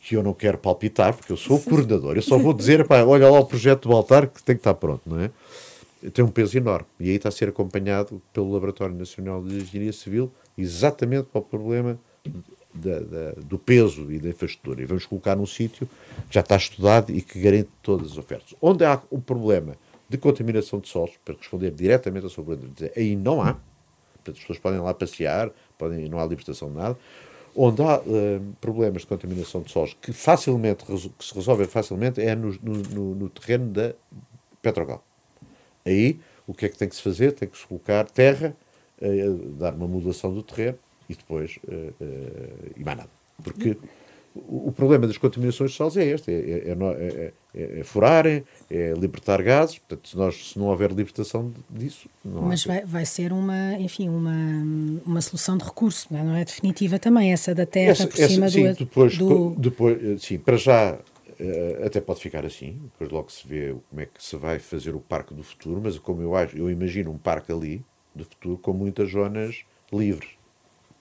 que 0.00 0.16
eu 0.16 0.22
não 0.22 0.32
quero 0.32 0.58
palpitar, 0.58 1.14
porque 1.14 1.32
eu 1.32 1.36
sou 1.36 1.56
o 1.56 1.62
coordenador, 1.62 2.16
eu 2.16 2.22
só 2.22 2.38
vou 2.38 2.52
dizer, 2.52 2.86
pá, 2.86 3.02
olha 3.02 3.30
lá 3.30 3.38
o 3.38 3.44
projeto 3.44 3.88
do 3.88 3.94
altar 3.94 4.26
que 4.26 4.42
tem 4.42 4.56
que 4.56 4.60
estar 4.60 4.74
pronto, 4.74 5.02
não 5.06 5.20
é? 5.20 5.30
Tem 6.10 6.24
um 6.24 6.30
peso 6.30 6.56
enorme, 6.56 6.86
e 6.98 7.10
aí 7.10 7.16
está 7.16 7.28
a 7.28 7.32
ser 7.32 7.50
acompanhado 7.50 8.20
pelo 8.32 8.50
Laboratório 8.52 8.94
Nacional 8.94 9.42
de 9.42 9.56
Engenharia 9.56 9.92
Civil, 9.92 10.32
exatamente 10.56 11.24
para 11.24 11.40
o 11.40 11.44
problema 11.44 11.98
da, 12.74 13.00
da, 13.00 13.32
do 13.36 13.58
peso 13.58 14.10
e 14.10 14.18
da 14.18 14.28
infraestrutura. 14.30 14.80
E 14.80 14.86
vamos 14.86 15.04
colocar 15.04 15.36
num 15.36 15.46
sítio 15.46 15.86
que 16.28 16.34
já 16.34 16.40
está 16.40 16.56
estudado 16.56 17.12
e 17.12 17.20
que 17.20 17.40
garante 17.40 17.68
todas 17.82 18.12
as 18.12 18.18
ofertas. 18.18 18.54
Onde 18.60 18.84
há 18.84 19.00
um 19.10 19.20
problema 19.20 19.76
de 20.10 20.18
contaminação 20.18 20.80
de 20.80 20.88
solos, 20.88 21.12
para 21.24 21.36
responder 21.36 21.70
diretamente 21.70 22.26
à 22.26 22.28
sua 22.28 22.44
pergunta, 22.44 22.90
aí 22.96 23.14
não 23.14 23.40
há. 23.40 23.54
Portanto, 24.14 24.34
as 24.36 24.40
pessoas 24.40 24.58
podem 24.58 24.80
lá 24.80 24.92
passear, 24.92 25.50
podem, 25.78 26.08
não 26.08 26.18
há 26.18 26.26
libertação 26.26 26.68
de 26.68 26.76
nada. 26.76 26.98
Onde 27.54 27.80
há 27.80 28.00
uh, 28.00 28.56
problemas 28.60 29.02
de 29.02 29.08
contaminação 29.08 29.62
de 29.62 29.70
solos 29.70 29.96
que, 30.02 30.12
facilmente, 30.12 30.84
que 30.84 31.24
se 31.24 31.34
resolvem 31.34 31.66
facilmente 31.66 32.20
é 32.20 32.34
no, 32.34 32.52
no, 32.60 33.14
no 33.14 33.28
terreno 33.30 33.70
da 33.70 33.94
Petrogal. 34.60 35.04
Aí, 35.86 36.18
o 36.44 36.52
que 36.52 36.66
é 36.66 36.68
que 36.68 36.76
tem 36.76 36.88
que 36.88 36.96
se 36.96 37.02
fazer? 37.02 37.32
Tem 37.32 37.48
que 37.48 37.56
se 37.56 37.66
colocar 37.66 38.04
terra 38.10 38.56
a 39.00 39.58
dar 39.58 39.74
uma 39.74 39.86
modulação 39.86 40.34
do 40.34 40.42
terreno 40.42 40.78
e 41.08 41.14
depois 41.14 41.58
uh, 41.68 41.72
uh, 41.72 42.72
e 42.76 42.84
mais 42.84 42.98
nada. 42.98 43.10
Porque 43.42 43.76
o, 44.34 44.68
o, 44.68 44.72
problema 44.72 45.06
das 45.06 45.18
contaminações 45.18 45.72
de 45.72 45.76
solos 45.76 45.96
é 45.96 46.04
este: 46.04 46.30
é, 46.30 46.34
é, 46.34 47.32
é, 47.54 47.80
é 47.80 47.84
furar, 47.84 48.26
é, 48.26 48.42
libertar 48.96 49.42
gases. 49.42 49.78
Portanto, 49.78 50.08
se, 50.08 50.16
nós, 50.16 50.50
se 50.50 50.58
não 50.58 50.66
houver 50.66 50.92
libertação 50.92 51.52
disso. 51.68 52.08
Mas 52.24 52.64
vai, 52.64 52.84
vai 52.84 53.04
ser 53.04 53.32
uma, 53.32 53.74
enfim, 53.74 54.08
uma, 54.08 54.62
uma 55.04 55.20
solução 55.20 55.58
de 55.58 55.64
recurso, 55.64 56.06
não 56.10 56.20
é, 56.20 56.22
não 56.22 56.36
é 56.36 56.44
definitiva 56.44 56.98
também, 56.98 57.32
essa 57.32 57.54
da 57.54 57.66
terra 57.66 57.90
essa, 57.90 58.06
por 58.06 58.20
essa, 58.20 58.28
cima 58.28 58.48
sim, 58.48 58.68
do, 58.68 58.74
depois, 58.74 59.18
do... 59.18 59.54
depois, 59.56 60.22
sim, 60.22 60.38
para 60.38 60.56
já 60.56 60.98
até 61.84 62.02
pode 62.02 62.20
ficar 62.20 62.44
assim, 62.44 62.78
depois 62.82 63.10
logo 63.10 63.32
se 63.32 63.48
vê 63.48 63.74
como 63.88 64.02
é 64.02 64.04
que 64.04 64.22
se 64.22 64.36
vai 64.36 64.58
fazer 64.58 64.94
o 64.94 65.00
parque 65.00 65.32
do 65.32 65.42
futuro, 65.42 65.80
mas 65.82 65.98
como 65.98 66.20
eu 66.20 66.36
acho, 66.36 66.54
eu 66.54 66.70
imagino 66.70 67.10
um 67.10 67.16
parque 67.16 67.50
ali 67.50 67.82
do 68.14 68.24
futuro 68.24 68.58
com 68.58 68.74
muitas 68.74 69.10
zonas 69.10 69.64
livres 69.90 70.28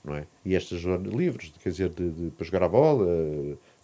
não 0.03 0.15
é? 0.15 0.25
E 0.46 0.56
estas 0.56 0.82
zonas 0.82 1.12
livres, 1.13 1.51
quer 1.62 1.70
dizer, 1.70 1.89
de, 1.89 2.10
de, 2.10 2.32
para 2.32 2.46
jogar 2.46 2.63
a 2.63 2.70
bola, 2.70 3.06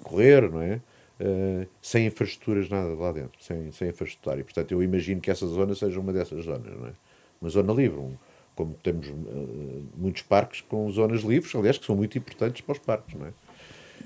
correr, 0.03 0.49
não 0.49 0.61
é? 0.61 0.81
Uh, 1.17 1.65
sem 1.81 2.05
infraestruturas 2.07 2.67
nada 2.67 2.93
lá 2.93 3.09
dentro, 3.13 3.41
sem, 3.41 3.71
sem 3.71 3.87
infraestrutura. 3.87 4.39
E, 4.39 4.43
portanto, 4.43 4.73
eu 4.73 4.83
imagino 4.83 5.21
que 5.21 5.31
essa 5.31 5.47
zona 5.47 5.73
seja 5.73 5.97
uma 5.97 6.11
dessas 6.11 6.43
zonas, 6.43 6.77
não 6.77 6.87
é? 6.87 6.91
Uma 7.39 7.49
zona 7.49 7.71
livre, 7.71 7.97
um, 7.97 8.13
como 8.53 8.73
temos 8.73 9.07
uh, 9.07 9.13
muitos 9.95 10.23
parques 10.23 10.59
com 10.61 10.89
zonas 10.91 11.21
livres, 11.21 11.55
aliás, 11.55 11.77
que 11.77 11.85
são 11.85 11.95
muito 11.95 12.17
importantes 12.17 12.61
para 12.61 12.73
os 12.73 12.79
parques, 12.79 13.15
não 13.17 13.27
é? 13.27 13.33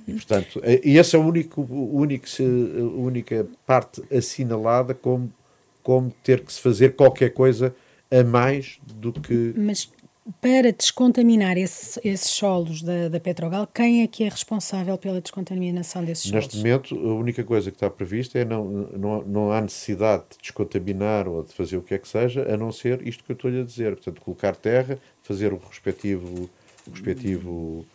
E, 0.08 0.14
portanto, 0.14 0.62
e 0.84 0.98
essa 1.00 1.18
é 1.18 1.20
a, 1.20 1.24
único, 1.24 1.62
único, 1.62 2.26
a 2.28 3.00
única 3.00 3.48
parte 3.66 4.04
assinalada 4.16 4.94
como, 4.94 5.34
como 5.82 6.12
ter 6.24 6.42
que 6.42 6.54
se 6.54 6.62
fazer 6.62 6.96
qualquer 6.96 7.32
coisa 7.32 7.76
a 8.12 8.24
mais 8.24 8.80
do 8.86 9.12
que. 9.14 9.54
Mas 9.58 9.92
para 10.42 10.72
descontaminar 10.72 11.58
esse, 11.58 12.00
esses 12.08 12.30
solos 12.30 12.82
da, 12.82 13.10
da 13.10 13.20
Petrogal, 13.20 13.68
quem 13.68 14.04
é 14.04 14.08
que 14.08 14.24
é 14.24 14.30
responsável 14.30 14.98
pela 14.98 15.20
descontaminação 15.20 16.04
desses 16.04 16.32
Neste 16.32 16.52
solos? 16.58 16.64
Neste 16.64 16.94
momento, 16.94 17.10
a 17.10 17.20
única 17.20 17.44
coisa 17.44 17.72
que 17.72 17.78
está 17.78 17.90
prevista 17.90 18.38
é 18.38 18.46
não, 18.46 18.66
não, 18.66 19.22
não 19.24 19.52
há 19.52 19.62
necessidade 19.62 20.24
de 20.32 20.38
descontaminar 20.42 21.28
ou 21.28 21.44
de 21.44 21.54
fazer 21.54 21.78
o 21.78 21.82
que 21.82 21.94
é 21.94 21.98
que 21.98 22.08
seja, 22.08 22.44
a 22.54 22.58
não 22.58 22.72
ser 22.72 23.06
isto 23.08 23.24
que 23.24 23.32
eu 23.32 23.36
estou-lhe 23.36 23.62
a 23.62 23.64
dizer. 23.64 23.96
Portanto, 23.96 24.22
colocar 24.22 24.56
terra, 24.56 25.00
fazer 25.24 25.54
o 25.54 25.58
respectivo, 25.58 26.50
o 26.88 26.92
respectivo 26.92 27.86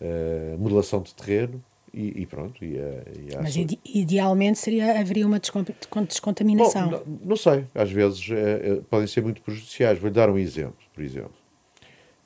uh, 0.00 0.58
modelação 0.58 1.02
de 1.02 1.14
terreno 1.14 1.62
e, 1.92 2.22
e, 2.22 2.26
pronto. 2.26 2.62
E, 2.64 2.76
e 2.76 3.36
Mas 3.40 3.56
ide 3.56 3.78
idealmente 3.84 4.58
seria, 4.58 5.00
haveria 5.00 5.26
uma 5.26 5.40
descontaminação? 5.40 6.90
Bom, 6.90 7.02
não, 7.06 7.18
não, 7.24 7.36
sei. 7.36 7.64
Às 7.74 7.90
vezes 7.90 8.28
é, 8.30 8.72
é, 8.72 8.80
podem 8.90 9.06
ser 9.06 9.22
muito 9.22 9.40
prejudiciais. 9.40 9.98
Vou-lhe 9.98 10.14
dar 10.14 10.28
um 10.28 10.36
exemplo, 10.36 10.76
por 10.94 11.02
exemplo. 11.02 11.45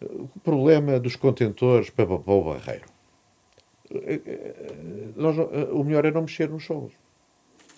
O 0.02 0.40
problema 0.42 0.98
dos 0.98 1.16
contentores 1.16 1.90
para, 1.90 2.06
para 2.06 2.32
o 2.32 2.44
barreiro. 2.44 2.86
Nós, 5.16 5.36
o 5.72 5.84
melhor 5.84 6.04
é 6.04 6.10
não 6.10 6.22
mexer 6.22 6.48
nos 6.48 6.64
solos. 6.64 6.92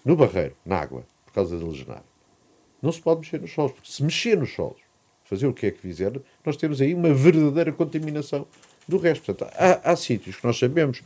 No 0.05 0.17
barreiro, 0.17 0.55
na 0.65 0.79
água, 0.79 1.05
por 1.25 1.33
causa 1.33 1.59
da 1.59 1.65
legenada. 1.65 2.05
Não 2.81 2.91
se 2.91 3.01
pode 3.01 3.21
mexer 3.21 3.41
nos 3.41 3.53
solos, 3.53 3.73
porque 3.73 3.91
se 3.91 4.03
mexer 4.03 4.37
nos 4.37 4.53
solos, 4.53 4.81
fazer 5.25 5.47
o 5.47 5.55
que 5.55 5.67
é 5.67 5.71
que 5.71 5.79
fizer, 5.79 6.13
nós 6.45 6.57
temos 6.57 6.81
aí 6.81 6.95
uma 6.95 7.15
verdadeira 7.15 7.73
contaminação 7.73 8.47
do 8.87 8.99
resto. 8.99 9.25
Portanto, 9.25 9.53
há, 9.57 9.93
há 9.93 9.97
sítios 9.97 10.37
que 10.37 10.45
nós 10.45 10.59
sabemos 10.59 11.01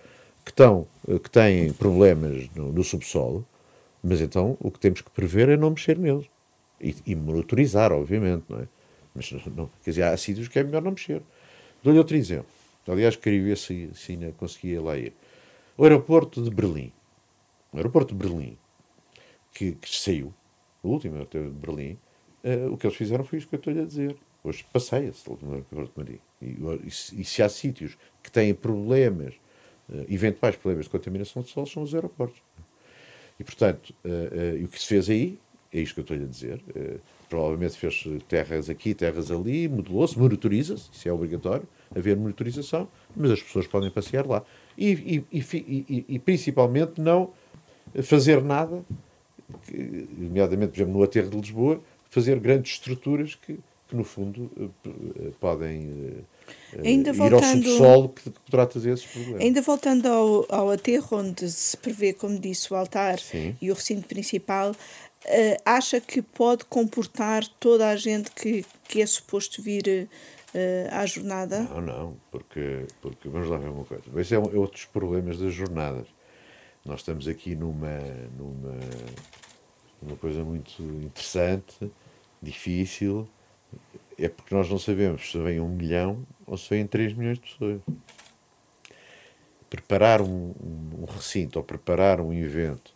que, 0.45 0.51
estão, 0.51 0.87
que 1.23 1.31
têm 1.31 1.73
problemas 1.73 2.49
no, 2.55 2.73
no, 2.73 2.83
subsolo, 2.83 3.47
mas 4.03 4.21
então 4.21 4.57
o 4.59 4.71
que 4.71 4.81
temos 4.81 5.03
que 5.03 5.11
prever 5.11 5.51
é 5.51 5.57
não 5.57 5.71
mexer 5.71 5.99
neles. 5.99 6.27
E, 6.81 6.95
e 7.07 7.15
monitorizar, 7.15 7.93
obviamente, 7.93 8.45
não 8.49 8.61
é? 8.61 8.69
Mas 9.17 9.33
não, 9.47 9.71
quer 9.83 9.91
dizer, 9.91 10.03
há 10.03 10.17
sítios 10.17 10.47
que 10.47 10.59
é 10.59 10.63
melhor 10.63 10.83
não 10.83 10.91
mexer. 10.91 11.23
Dou-lhe 11.83 11.99
outro 11.99 12.17
exemplo. 12.17 12.47
Aliás, 12.87 13.17
queria 13.17 13.43
ver 13.43 13.57
se, 13.57 13.91
se 13.95 14.13
ainda 14.13 14.33
conseguia 14.33 14.81
lá 14.81 14.97
ir. 14.97 15.13
O 15.77 15.85
aeroporto 15.85 16.43
de 16.43 16.51
Berlim. 16.51 16.93
O 17.73 17.77
aeroporto 17.77 18.15
de 18.15 18.21
Berlim, 18.21 18.57
que, 19.53 19.73
que 19.73 19.89
saiu, 19.89 20.33
o 20.83 20.89
último 20.89 21.15
aeroporto 21.15 21.51
de 21.51 21.59
Berlim, 21.59 21.99
uh, 22.45 22.73
o 22.73 22.77
que 22.77 22.87
eles 22.87 22.97
fizeram 22.97 23.25
foi 23.25 23.39
isso 23.39 23.49
que 23.49 23.55
eu 23.55 23.59
estou-lhe 23.59 23.81
a 23.81 23.85
dizer. 23.85 24.17
Hoje 24.45 24.65
passeia-se 24.73 25.29
no 25.29 25.53
aeroporto 25.53 26.01
de 26.01 26.05
Berlim. 26.05 26.21
E, 26.41 26.47
e, 26.87 27.21
e, 27.21 27.25
se 27.25 27.43
há 27.43 27.49
sítios 27.49 27.99
que 28.23 28.31
têm 28.31 28.55
problemas, 28.55 29.35
uh, 29.89 30.07
eventuais 30.09 30.55
problemas 30.57 30.87
de 30.87 30.91
contaminação 30.91 31.43
de 31.43 31.51
solo, 31.51 31.67
são 31.67 31.83
os 31.83 31.95
aeroportos. 31.95 32.41
E, 33.39 33.45
portanto, 33.45 33.95
uh, 34.05 34.65
o 34.65 34.69
que 34.69 34.81
se 34.81 34.87
fez 34.87 35.11
aí, 35.11 35.39
é 35.73 35.81
isto 35.81 35.95
que 35.95 36.01
eu 36.01 36.03
estou-lhe 36.03 36.25
a 36.25 36.29
dizer, 36.29 36.63
provavelmente 37.29 37.77
fez 37.77 38.05
terras 38.29 38.71
aqui, 38.71 38.95
terras 38.95 39.31
ali, 39.31 39.69
modelou-se, 39.69 40.19
monitoriza-se, 40.19 40.89
isso 40.93 41.09
é 41.09 41.13
obrigatório, 41.13 41.67
haver 41.95 42.17
monitorização, 42.17 42.89
mas 43.15 43.31
as 43.31 43.43
pessoas 43.43 43.67
podem 43.67 43.91
passear 43.91 44.27
lá. 44.27 44.43
E, 44.77 45.25
e, 45.33 45.39
e, 45.55 46.05
e 46.09 46.19
principalmente 46.19 47.01
não 47.01 47.31
fazer 48.03 48.43
nada, 48.43 48.85
nomeadamente, 50.19 50.73
por 50.73 50.77
exemplo, 50.79 50.99
no 50.99 51.03
aterro 51.03 51.31
de 51.31 51.37
Lisboa, 51.37 51.81
fazer 52.11 52.39
grandes 52.41 52.73
estruturas 52.73 53.35
que, 53.35 53.59
que 53.89 53.97
no 53.97 54.05
fundo, 54.05 54.51
eh, 54.87 55.31
podem 55.41 55.83
eh, 55.83 56.23
Ainda 56.85 57.11
ir 57.11 57.13
voltando, 57.13 57.37
ao 57.37 57.53
subsolo 57.53 58.09
que, 58.11 58.31
poderá 58.31 58.67
trazer 58.67 58.95
esses 58.95 59.07
problemas. 59.07 59.41
Ainda 59.41 59.63
voltando 59.63 60.07
ao, 60.07 60.47
ao 60.49 60.71
aterro, 60.71 61.19
onde 61.19 61.51
se 61.51 61.77
prevê, 61.77 62.13
como 62.13 62.39
disse, 62.39 62.73
o 62.73 62.77
altar 62.77 63.19
Sim. 63.19 63.57
e 63.61 63.71
o 63.71 63.75
recinto 63.75 64.07
principal, 64.07 64.71
uh, 64.73 65.63
acha 65.65 66.01
que 66.01 66.23
pode 66.23 66.65
comportar 66.65 67.47
toda 67.61 67.89
a 67.89 67.97
gente 67.97 68.31
que, 68.31 68.65
que 68.89 69.01
é 69.01 69.07
suposto 69.07 69.63
vir 69.63 70.09
uh, 70.55 70.95
à 70.95 71.07
jornada? 71.07 71.61
Não, 71.63 71.81
não, 71.81 72.17
porque, 72.31 72.87
porque 73.01 73.29
vamos 73.29 73.49
lá 73.49 73.59
ver 73.59 73.69
uma 73.69 73.85
coisa. 73.85 74.05
Esse 74.17 74.35
é, 74.35 74.39
um, 74.39 74.51
é 74.53 74.57
outros 74.57 74.85
problemas 74.85 75.39
das 75.39 75.55
jornadas. 75.55 76.07
Nós 76.85 77.01
estamos 77.01 77.27
aqui 77.27 77.57
numa, 77.57 77.99
numa, 78.39 78.79
numa 80.01 80.17
coisa 80.17 80.45
muito 80.45 80.81
interessante, 80.83 81.91
difícil, 82.41 83.29
é 84.19 84.29
porque 84.29 84.55
nós 84.55 84.71
não 84.71 84.79
sabemos 84.79 85.31
se 85.31 85.39
vem 85.39 85.61
um 85.61 85.69
milhão 85.69 86.25
ou 86.47 86.57
se 86.57 86.71
vêm 86.71 86.87
três 86.87 87.13
milhões 87.13 87.39
de 87.39 87.51
pessoas. 87.51 87.81
Preparar 89.69 90.23
um, 90.23 90.55
um 91.01 91.05
recinto 91.05 91.59
ou 91.59 91.65
preparar 91.65 92.21
um 92.21 92.33
evento 92.33 92.95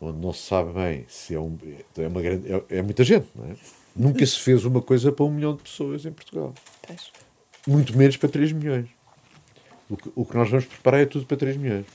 onde 0.00 0.18
não 0.18 0.32
se 0.32 0.42
sabe 0.42 0.72
bem 0.72 1.04
se 1.08 1.34
é, 1.34 1.40
um, 1.40 1.56
é, 1.96 2.06
uma 2.06 2.20
grande, 2.20 2.52
é, 2.52 2.78
é 2.78 2.82
muita 2.82 3.04
gente, 3.04 3.28
não 3.34 3.44
é? 3.44 3.56
Nunca 3.94 4.24
se 4.26 4.38
fez 4.38 4.64
uma 4.64 4.80
coisa 4.80 5.12
para 5.12 5.24
um 5.24 5.30
milhão 5.30 5.54
de 5.54 5.62
pessoas 5.62 6.04
em 6.04 6.12
Portugal. 6.12 6.54
Pois. 6.86 7.12
Muito 7.66 7.96
menos 7.96 8.16
para 8.16 8.28
3 8.28 8.52
milhões. 8.52 8.88
O 9.88 9.96
que, 9.96 10.10
o 10.14 10.24
que 10.24 10.34
nós 10.34 10.48
vamos 10.48 10.64
preparar 10.64 11.00
é 11.00 11.06
tudo 11.06 11.26
para 11.26 11.36
3 11.36 11.56
milhões. 11.56 11.86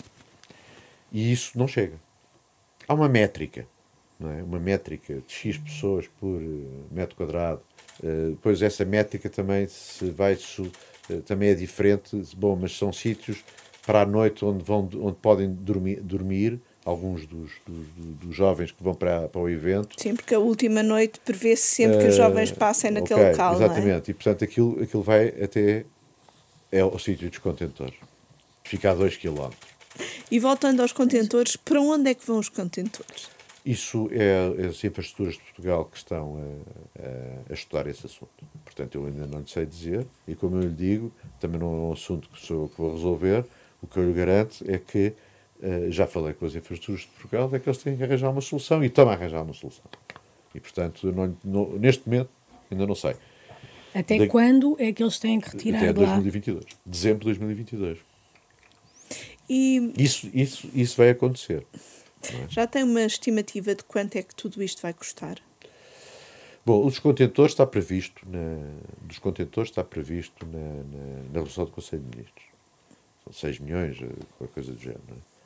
E 1.12 1.32
isso 1.32 1.58
não 1.58 1.68
chega. 1.68 2.00
Há 2.88 2.94
uma 2.94 3.10
métrica, 3.10 3.68
não 4.20 4.32
é? 4.32 4.44
Uma 4.44 4.60
métrica 4.60 5.22
de 5.26 5.34
X 5.34 5.58
pessoas 5.58 6.08
por 6.20 6.42
uh, 6.42 6.88
metro 6.92 7.16
quadrado. 7.16 7.62
Uh, 8.02 8.32
depois 8.32 8.62
essa 8.62 8.86
métrica 8.86 9.30
também 9.30 9.68
se 9.68 10.10
vai 10.12 10.36
também 11.26 11.50
é 11.50 11.54
diferente. 11.54 12.22
Bom, 12.36 12.58
mas 12.60 12.78
são 12.78 12.92
sítios 12.92 13.44
para 13.86 14.02
a 14.02 14.06
noite 14.06 14.44
onde, 14.44 14.64
vão, 14.64 14.90
onde 15.02 15.16
podem 15.22 15.54
dormir, 15.54 16.02
dormir 16.02 16.60
alguns 16.84 17.26
dos, 17.26 17.52
dos, 17.66 17.88
dos, 17.96 18.36
jovens 18.36 18.72
que 18.72 18.82
vão 18.84 18.94
para, 18.94 19.28
para 19.28 19.42
o 19.42 19.50
evento. 19.50 19.96
Sim, 19.98 20.16
porque 20.16 20.34
a 20.34 20.40
última 20.40 20.82
noite 20.82 21.20
prevê-se 21.24 21.64
sempre 21.64 22.00
que 22.00 22.08
os 22.08 22.16
jovens 22.16 22.52
passem 22.52 22.92
naquele 22.92 23.20
okay, 23.20 23.32
local. 23.32 23.56
Exatamente, 23.56 24.10
é? 24.10 24.12
e 24.12 24.14
portanto 24.14 24.44
aquilo, 24.44 24.82
aquilo 24.82 25.04
vai 25.04 25.28
até 25.42 25.86
é 26.72 26.84
o 26.84 26.98
sítio 27.00 27.30
dos 27.30 27.40
contentores. 27.40 27.96
Fica 28.64 28.92
a 28.92 28.96
2 28.96 29.18
km. 29.18 29.50
E 30.30 30.40
voltando 30.40 30.82
aos 30.82 30.92
contentores, 30.92 31.56
para 31.56 31.82
onde 31.82 32.10
é 32.10 32.14
que 32.14 32.26
vão 32.26 32.40
os 32.40 32.50
contentores? 32.50 33.30
Isso 33.70 34.10
é 34.14 34.66
as 34.66 34.82
infraestruturas 34.84 35.34
de 35.34 35.42
Portugal 35.42 35.84
que 35.86 35.98
estão 35.98 36.38
a, 36.38 37.52
a, 37.52 37.54
estudar 37.54 37.86
esse 37.88 38.06
assunto. 38.06 38.32
Portanto, 38.64 38.96
eu 38.96 39.06
ainda 39.06 39.28
não 39.28 39.40
lhe 39.40 39.50
sei 39.50 39.66
dizer, 39.66 40.08
e 40.26 40.36
como 40.36 40.56
eu 40.56 40.62
lhe 40.62 40.74
digo, 40.74 41.12
também 41.40 41.60
não 41.60 41.68
é 41.68 41.78
um 41.90 41.92
assunto 41.92 42.30
que 42.30 42.40
sou 42.40 42.70
que 42.70 42.78
vou 42.78 42.94
resolver. 42.94 43.46
O 43.82 43.88
que 43.88 43.98
eu 43.98 44.08
lhe 44.08 44.14
garanto 44.14 44.64
é 44.68 44.78
que 44.78 45.14
Uh, 45.60 45.92
já 45.92 46.06
falei 46.06 46.34
com 46.34 46.46
as 46.46 46.54
infraestruturas 46.54 47.02
de 47.02 47.08
Portugal, 47.08 47.50
é 47.52 47.58
que 47.58 47.68
eles 47.68 47.82
têm 47.82 47.98
que 47.98 48.04
arranjar 48.04 48.30
uma 48.30 48.42
solução 48.42 48.84
e 48.84 48.88
estão 48.88 49.10
a 49.10 49.14
arranjar 49.14 49.42
uma 49.42 49.56
solução. 49.56 49.86
E, 50.54 50.60
portanto, 50.60 51.12
não, 51.12 51.36
não, 51.44 51.80
neste 51.80 52.08
momento, 52.08 52.30
ainda 52.70 52.86
não 52.86 52.94
sei. 52.94 53.16
Até 53.92 54.20
de, 54.20 54.28
quando 54.28 54.76
é 54.78 54.94
que 54.94 55.02
eles 55.02 55.18
têm 55.18 55.42
que 55.42 55.50
retirar 55.50 55.80
até 55.80 55.94
de 55.94 56.00
lá? 56.00 56.14
2022. 56.14 56.64
Dezembro 56.86 57.20
de 57.22 57.26
2022. 57.26 57.98
E... 59.50 59.94
Isso, 59.98 60.30
isso, 60.32 60.70
isso 60.76 60.96
vai 60.96 61.10
acontecer. 61.10 61.66
É? 62.24 62.50
Já 62.50 62.68
tem 62.68 62.84
uma 62.84 63.02
estimativa 63.04 63.76
de 63.76 63.84
quanto 63.84 64.16
é 64.16 64.24
que 64.24 64.36
tudo 64.36 64.62
isto 64.64 64.82
vai 64.82 64.94
custar? 64.94 65.38
Bom, 66.66 66.86
os 66.86 67.00
contentores 67.00 67.54
está 67.54 67.66
previsto 67.66 68.28
na, 68.28 68.58
dos 69.02 69.20
contentores 69.20 69.70
está 69.70 69.84
previsto 69.84 70.46
na, 70.46 70.60
na, 70.60 71.24
na 71.32 71.40
resolução 71.40 71.66
do 71.66 71.72
Conselho 71.72 72.04
de 72.04 72.18
Ministros. 72.18 72.46
São 73.24 73.34
6 73.34 73.60
milhões, 73.60 73.98
eh, 74.02 74.08
qualquer 74.38 74.54
coisa 74.54 74.74
do 74.74 74.80
género. 74.80 75.02
É? 75.12 75.38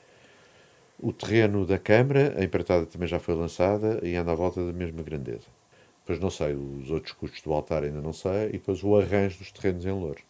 O 1.00 1.12
terreno 1.14 1.66
da 1.66 1.78
Câmara, 1.78 2.36
a 2.40 2.44
empreitada 2.44 2.86
também 2.86 3.08
já 3.08 3.20
foi 3.20 3.36
lançada 3.36 4.00
e 4.04 4.16
anda 4.16 4.32
à 4.32 4.36
volta 4.36 4.66
da 4.66 4.72
mesma 4.72 5.02
grandeza. 5.02 5.48
Depois 6.00 6.20
não 6.20 6.30
sei, 6.30 6.54
os 6.54 6.90
outros 6.90 7.14
custos 7.14 7.42
do 7.42 7.54
altar 7.54 7.84
ainda 7.84 8.02
não 8.02 8.14
sei, 8.14 8.50
e 8.50 8.52
depois 8.54 8.84
o 8.84 8.96
arranjo 8.96 9.38
dos 9.38 9.52
terrenos 9.52 9.86
em 9.86 9.92
Louros. 9.92 10.24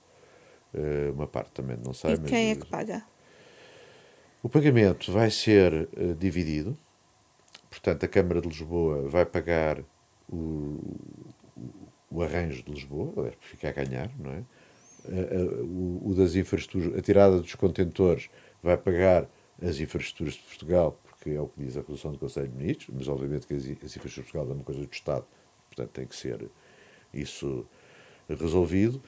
Uh, 0.74 1.12
uma 1.14 1.28
parte 1.28 1.52
também 1.52 1.78
não 1.84 1.94
sei. 1.94 2.14
E 2.14 2.20
quem 2.20 2.52
é 2.52 2.56
que 2.56 2.66
paga? 2.66 3.04
O 4.44 4.50
pagamento 4.50 5.12
vai 5.12 5.30
ser 5.30 5.88
uh, 5.96 6.16
dividido, 6.16 6.76
portanto, 7.70 8.04
a 8.04 8.08
Câmara 8.08 8.42
de 8.42 8.48
Lisboa 8.48 9.08
vai 9.08 9.24
pagar 9.24 9.84
o, 10.28 10.80
o 12.10 12.24
arranjo 12.24 12.64
de 12.64 12.72
Lisboa, 12.72 13.32
fica 13.40 13.70
a 13.70 13.72
ganhar, 13.72 14.12
não 14.18 14.32
é? 14.32 14.44
Uh, 15.06 15.64
o, 15.64 16.10
o, 16.10 16.16
das 16.16 16.36
infraestruturas, 16.36 16.98
a 16.98 17.02
tirada 17.02 17.40
dos 17.40 17.54
contentores 17.54 18.30
vai 18.64 18.78
pagar 18.78 19.28
as 19.62 19.80
infraestruturas 19.80 20.34
de 20.34 20.42
Portugal, 20.42 21.00
porque 21.04 21.30
é 21.32 21.42
o 21.42 21.48
que 21.48 21.64
diz 21.64 21.78
a 21.78 21.82
resolução 21.82 22.12
do 22.12 22.18
Conselho 22.18 22.48
de 22.48 22.58
Ministros, 22.58 22.96
mas 22.98 23.08
obviamente 23.08 23.46
que 23.46 23.54
as, 23.54 23.62
as 23.62 23.70
infraestruturas 23.70 24.14
de 24.14 24.22
Portugal 24.24 24.50
é 24.50 24.54
uma 24.54 24.64
coisa 24.64 24.82
do 24.82 24.92
Estado, 24.92 25.26
portanto 25.68 25.90
tem 25.92 26.08
que 26.08 26.16
ser 26.16 26.50
isso 27.14 27.66
resolvido. 28.28 29.02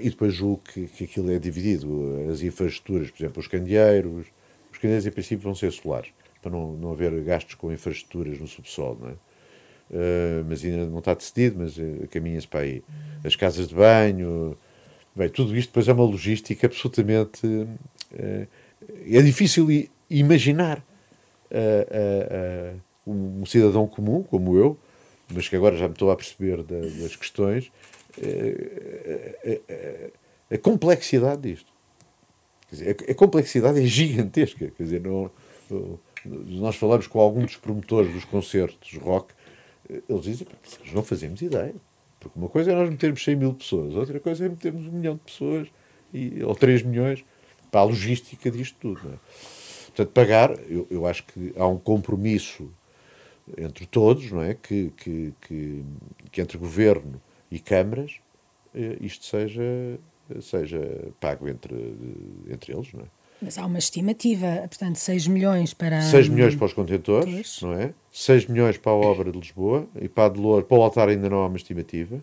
E, 0.00 0.10
depois 0.10 0.34
julgo 0.34 0.62
que, 0.62 0.86
que 0.86 1.04
aquilo 1.04 1.30
é 1.30 1.38
dividido. 1.38 2.28
As 2.30 2.42
infraestruturas, 2.42 3.10
por 3.10 3.22
exemplo, 3.22 3.40
os 3.40 3.46
candeeiros, 3.46 4.26
os 4.70 4.78
candeeiros 4.78 5.06
em 5.06 5.10
princípio 5.10 5.42
vão 5.42 5.54
ser 5.54 5.72
solares, 5.72 6.10
para 6.40 6.50
não, 6.50 6.72
não 6.72 6.92
haver 6.92 7.12
gastos 7.22 7.54
com 7.54 7.72
infraestruturas 7.72 8.38
no 8.38 8.46
subsolo, 8.46 8.98
não 9.00 9.08
é? 9.10 9.14
Uh, 9.92 10.42
mas 10.48 10.64
ainda 10.64 10.86
não 10.86 11.00
está 11.00 11.12
decidido, 11.12 11.56
mas 11.58 11.76
uh, 11.76 12.08
caminha-se 12.10 12.48
para 12.48 12.60
aí. 12.60 12.82
As 13.22 13.36
casas 13.36 13.68
de 13.68 13.74
banho, 13.74 14.56
bem, 15.14 15.28
tudo 15.28 15.54
isto 15.54 15.68
depois 15.68 15.86
é 15.86 15.92
uma 15.92 16.04
logística 16.04 16.66
absolutamente. 16.66 17.46
Uh, 17.46 18.48
é 19.06 19.22
difícil 19.22 19.68
imaginar 20.08 20.82
um 23.06 23.44
cidadão 23.44 23.86
comum, 23.86 24.22
como 24.22 24.56
eu, 24.56 24.78
mas 25.30 25.48
que 25.48 25.56
agora 25.56 25.76
já 25.76 25.86
me 25.86 25.92
estou 25.92 26.10
a 26.10 26.16
perceber 26.16 26.62
da, 26.62 26.80
das 26.80 27.14
questões, 27.14 27.70
a, 28.20 29.48
a, 30.52 30.54
a, 30.54 30.58
complexidade 30.58 31.42
disto. 31.42 31.72
Dizer, 32.70 32.96
a, 33.08 33.14
complexidade 33.14 33.80
é 33.80 33.86
gigantesca. 33.86 34.70
Quer 34.76 34.82
dizer, 34.82 35.00
não, 35.00 35.30
nós 36.24 36.76
falamos 36.76 37.06
com 37.06 37.20
alguns 37.20 37.46
dos 37.46 37.56
promotores 37.56 38.12
dos 38.12 38.24
concertos 38.24 38.94
rock, 38.98 39.32
eles 40.08 40.22
dizem 40.22 40.46
que 40.82 40.94
não 40.94 41.02
fazemos 41.02 41.42
ideia. 41.42 41.74
Porque 42.20 42.38
uma 42.38 42.48
coisa 42.48 42.70
é 42.70 42.74
nós 42.74 42.88
metermos 42.88 43.22
100 43.24 43.36
mil 43.36 43.52
pessoas, 43.52 43.94
outra 43.96 44.20
coisa 44.20 44.46
é 44.46 44.48
metermos 44.48 44.86
um 44.86 44.92
milhão 44.92 45.14
de 45.14 45.22
pessoas, 45.22 45.68
e, 46.14 46.42
ou 46.44 46.54
3 46.54 46.82
milhões, 46.82 47.24
para 47.70 47.80
a 47.80 47.84
logística 47.84 48.50
disto 48.50 48.76
tudo. 48.78 49.00
É? 49.08 49.18
Portanto, 49.86 50.08
pagar, 50.10 50.50
eu, 50.70 50.86
eu 50.90 51.06
acho 51.06 51.24
que 51.24 51.52
há 51.56 51.66
um 51.66 51.78
compromisso 51.78 52.70
entre 53.58 53.86
todos, 53.86 54.30
não 54.30 54.42
é? 54.42 54.54
Que, 54.54 54.92
que, 54.96 55.34
que, 55.40 55.84
que 56.30 56.40
entre 56.40 56.56
governo 56.58 57.20
e 57.52 57.60
câmaras 57.60 58.18
eh, 58.74 58.96
isto 59.00 59.26
seja, 59.26 59.98
seja 60.40 60.80
pago 61.20 61.48
entre, 61.48 61.74
entre 62.48 62.72
eles, 62.72 62.92
não 62.92 63.02
é? 63.02 63.06
Mas 63.40 63.58
há 63.58 63.66
uma 63.66 63.78
estimativa, 63.78 64.46
portanto, 64.68 64.96
6 64.96 65.26
milhões 65.26 65.74
para. 65.74 66.00
6 66.00 66.28
milhões 66.28 66.54
para 66.54 66.66
os 66.66 66.72
contentores, 66.72 67.60
não 67.60 67.72
é? 67.72 67.92
6 68.12 68.46
milhões 68.46 68.78
para 68.78 68.92
a 68.92 68.94
obra 68.94 69.32
de 69.32 69.38
Lisboa 69.38 69.86
e 70.00 70.08
para 70.08 70.26
a 70.26 70.28
de 70.28 70.38
Lourdes, 70.38 70.68
para 70.68 70.78
o 70.78 70.82
altar 70.82 71.08
ainda 71.08 71.28
não 71.28 71.38
há 71.38 71.46
uma 71.48 71.56
estimativa, 71.56 72.22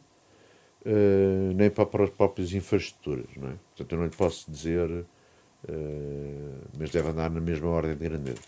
uh, 0.86 1.54
nem 1.56 1.70
para, 1.70 1.86
para 1.86 2.06
as 2.06 2.10
próprias 2.10 2.54
infraestruturas, 2.54 3.28
não 3.36 3.50
é? 3.50 3.54
Portanto, 3.76 3.92
eu 3.92 3.98
não 3.98 4.06
lhe 4.06 4.16
posso 4.16 4.50
dizer, 4.50 4.90
uh, 4.90 5.06
mas 6.80 6.90
deve 6.90 7.10
andar 7.10 7.30
na 7.30 7.42
mesma 7.42 7.68
ordem 7.68 7.96
de 7.96 8.04
grandeza. 8.08 8.42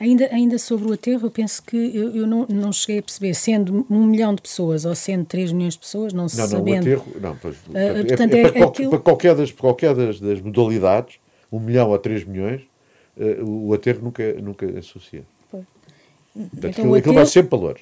Ainda, 0.00 0.26
ainda 0.32 0.58
sobre 0.58 0.88
o 0.88 0.92
aterro, 0.92 1.26
eu 1.26 1.30
penso 1.30 1.62
que 1.62 1.76
eu, 1.76 2.14
eu 2.14 2.26
não, 2.26 2.46
não 2.48 2.72
cheguei 2.72 2.98
a 2.98 3.02
perceber, 3.02 3.34
sendo 3.34 3.86
um 3.90 4.04
milhão 4.06 4.34
de 4.34 4.42
pessoas 4.42 4.84
ou 4.84 4.94
sendo 4.94 5.24
3 5.24 5.52
milhões 5.52 5.74
de 5.74 5.80
pessoas, 5.80 6.12
não 6.12 6.28
se 6.28 6.38
não, 6.38 6.46
sabendo... 6.46 6.86
Não, 6.86 6.92
o 6.92 6.96
aterro, 6.96 7.20
não, 7.20 7.36
pois, 7.36 7.56
uh, 7.56 7.76
é, 7.76 8.04
portanto, 8.04 8.34
é, 8.34 8.40
é, 8.40 8.52
para, 8.52 8.64
aquilo... 8.64 8.90
para, 8.90 8.98
qualquer, 8.98 9.34
das, 9.34 9.52
qualquer 9.52 9.94
das, 9.94 10.20
das 10.20 10.40
modalidades, 10.40 11.18
um 11.50 11.60
milhão 11.60 11.92
a 11.92 11.98
3 11.98 12.24
milhões, 12.24 12.62
uh, 13.16 13.44
o 13.44 13.74
aterro 13.74 14.02
nunca, 14.02 14.32
nunca 14.34 14.78
associa. 14.78 15.24
Pois. 15.50 15.64
Portanto, 16.34 16.56
então, 16.56 16.68
aquilo, 16.68 16.94
aterro, 16.94 16.96
aquilo 16.96 17.14
vai 17.14 17.26
ser 17.26 17.42
valor. 17.42 17.80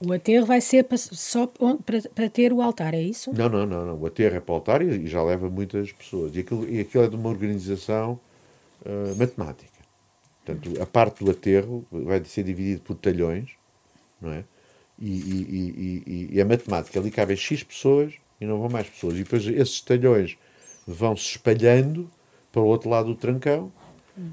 O 0.00 0.12
aterro 0.12 0.46
vai 0.46 0.60
ser 0.60 0.84
para, 0.84 0.96
só 0.96 1.46
para, 1.46 2.00
para 2.14 2.30
ter 2.30 2.52
o 2.52 2.62
altar, 2.62 2.94
é 2.94 3.02
isso? 3.02 3.32
Não, 3.34 3.48
não, 3.48 3.66
não, 3.66 3.84
não. 3.84 3.98
O 3.98 4.06
aterro 4.06 4.36
é 4.36 4.40
para 4.40 4.52
o 4.52 4.54
altar 4.56 4.82
e, 4.82 5.06
já 5.08 5.22
leva 5.22 5.50
muitas 5.50 5.90
pessoas. 5.92 6.36
E 6.36 6.40
aquilo, 6.40 6.68
e 6.68 6.80
aquilo 6.80 7.04
é 7.04 7.08
de 7.08 7.16
uma 7.16 7.28
organização 7.28 8.20
uh, 8.86 9.16
matemática. 9.16 9.77
Portanto, 10.48 10.82
a 10.82 10.86
parte 10.86 11.22
do 11.22 11.30
aterro 11.30 11.84
vai 11.92 12.24
ser 12.24 12.42
dividido 12.42 12.80
por 12.80 12.96
talhões, 12.96 13.50
não 14.20 14.32
é? 14.32 14.44
E, 14.98 15.10
e, 15.10 16.02
e, 16.06 16.28
e 16.32 16.40
a 16.40 16.44
matemática, 16.44 16.98
ali 16.98 17.10
cabem 17.10 17.36
X 17.36 17.62
pessoas 17.62 18.14
e 18.40 18.46
não 18.46 18.58
vão 18.58 18.68
mais 18.70 18.88
pessoas. 18.88 19.14
E 19.14 19.22
depois 19.22 19.46
esses 19.46 19.80
talhões 19.82 20.38
vão 20.86 21.14
se 21.14 21.32
espalhando 21.32 22.10
para 22.50 22.62
o 22.62 22.64
outro 22.64 22.88
lado 22.88 23.08
do 23.08 23.14
trancão, 23.14 23.70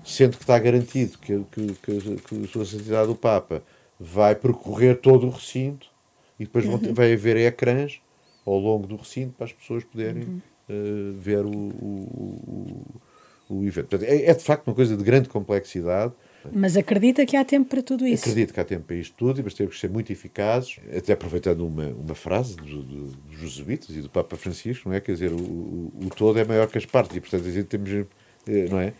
sendo 0.03 0.37
que 0.37 0.43
está 0.43 0.57
garantido 0.57 1.17
que, 1.19 1.43
que, 1.51 1.73
que, 1.73 2.15
que 2.21 2.45
a 2.45 2.47
Sua 2.47 2.65
Santidade 2.65 3.07
do 3.07 3.15
Papa 3.15 3.61
vai 3.99 4.33
percorrer 4.33 4.99
todo 4.99 5.27
o 5.27 5.29
recinto 5.29 5.87
e 6.39 6.45
depois 6.45 6.65
uhum. 6.65 6.93
vai 6.93 7.13
haver 7.13 7.37
ecrãs 7.37 8.01
ao 8.45 8.57
longo 8.57 8.87
do 8.87 8.95
recinto 8.95 9.33
para 9.33 9.45
as 9.45 9.53
pessoas 9.53 9.83
poderem 9.83 10.23
uhum. 10.23 10.41
uh, 10.69 11.13
ver 11.19 11.45
o, 11.45 11.51
o, 11.51 12.41
o, 12.47 13.01
o 13.49 13.63
evento. 13.63 13.87
Portanto, 13.87 14.09
é, 14.09 14.25
é, 14.25 14.33
de 14.33 14.43
facto 14.43 14.67
uma 14.67 14.75
coisa 14.75 14.95
de 14.95 15.03
grande 15.03 15.29
complexidade. 15.29 16.13
Mas 16.53 16.77
acredita 16.77 17.25
que 17.25 17.35
há 17.35 17.43
tempo 17.43 17.69
para 17.69 17.81
tudo 17.81 18.05
isso? 18.05 18.23
Acredito 18.23 18.53
que 18.53 18.59
há 18.59 18.63
tempo 18.63 18.85
para 18.85 18.95
isto 18.95 19.15
tudo, 19.17 19.41
mas 19.43 19.53
temos 19.53 19.75
que 19.75 19.81
ser 19.81 19.89
muito 19.89 20.11
eficazes, 20.11 20.77
até 20.95 21.13
aproveitando 21.13 21.65
uma, 21.65 21.87
uma 21.87 22.13
frase 22.13 22.55
do, 22.55 22.83
do, 22.83 23.07
dos 23.07 23.39
jesuítas 23.39 23.89
e 23.89 24.01
do 24.01 24.09
Papa 24.09 24.35
Francisco, 24.35 24.89
não 24.89 24.95
é? 24.95 24.99
Quer 24.99 25.13
dizer, 25.13 25.31
o, 25.31 25.37
o, 25.37 25.93
o 26.05 26.09
todo 26.15 26.37
é 26.37 26.43
maior 26.43 26.67
que 26.67 26.77
as 26.77 26.85
partes, 26.85 27.15
e 27.17 27.19
portanto 27.19 27.47
a 27.47 27.51
gente 27.51 27.65
temos, 27.65 27.89
eh, 28.47 28.67
não 28.69 28.79
é? 28.79 28.93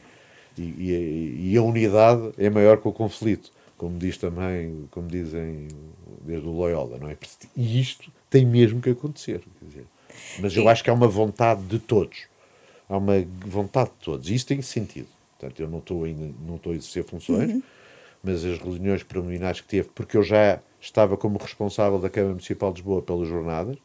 E, 0.58 0.62
e, 0.62 1.51
e, 1.51 1.58
a 1.58 1.62
unidade 1.62 2.31
é 2.38 2.49
maior 2.49 2.81
que 2.81 2.88
o 2.88 2.91
conflito, 2.91 3.51
como 3.77 3.99
diz 3.99 4.17
também, 4.17 4.88
como 4.89 5.08
dizem 5.08 5.67
desde 6.21 6.47
o 6.47 6.51
Loyola, 6.51 6.97
não 6.97 7.10
é? 7.10 7.17
E 7.55 7.79
isto 7.79 8.12
tem 8.29 8.45
mesmo 8.45 8.81
que 8.81 8.89
acontecer, 8.89 9.41
quer 9.60 9.65
dizer. 9.67 9.86
Mas 10.39 10.55
eu 10.55 10.67
acho 10.67 10.84
que 10.84 10.89
há 10.89 10.93
uma 10.93 11.08
vontade 11.08 11.62
de 11.63 11.77
todos, 11.77 12.23
há 12.89 12.97
uma 12.97 13.13
vontade 13.45 13.91
de 13.91 14.05
todos, 14.05 14.29
e 14.29 14.35
isso 14.35 14.47
tem 14.47 14.61
sentido. 14.61 15.07
Portanto, 15.37 15.59
eu 15.59 15.69
não 15.69 15.79
estou 15.79 16.03
ainda, 16.03 16.33
não 16.45 16.55
estou 16.55 16.73
a 16.73 16.75
exercer 16.75 17.03
funções, 17.03 17.51
uhum. 17.51 17.63
mas 18.23 18.45
as 18.45 18.57
reuniões 18.57 19.03
preliminares 19.03 19.61
que 19.61 19.67
teve, 19.67 19.89
porque 19.93 20.17
eu 20.17 20.23
já 20.23 20.59
estava 20.79 21.17
como 21.17 21.37
responsável 21.37 21.99
da 21.99 22.09
Câmara 22.09 22.33
Municipal 22.33 22.71
de 22.71 22.79
Lisboa 22.79 23.01
pelas 23.01 23.27
jornadas, 23.27 23.77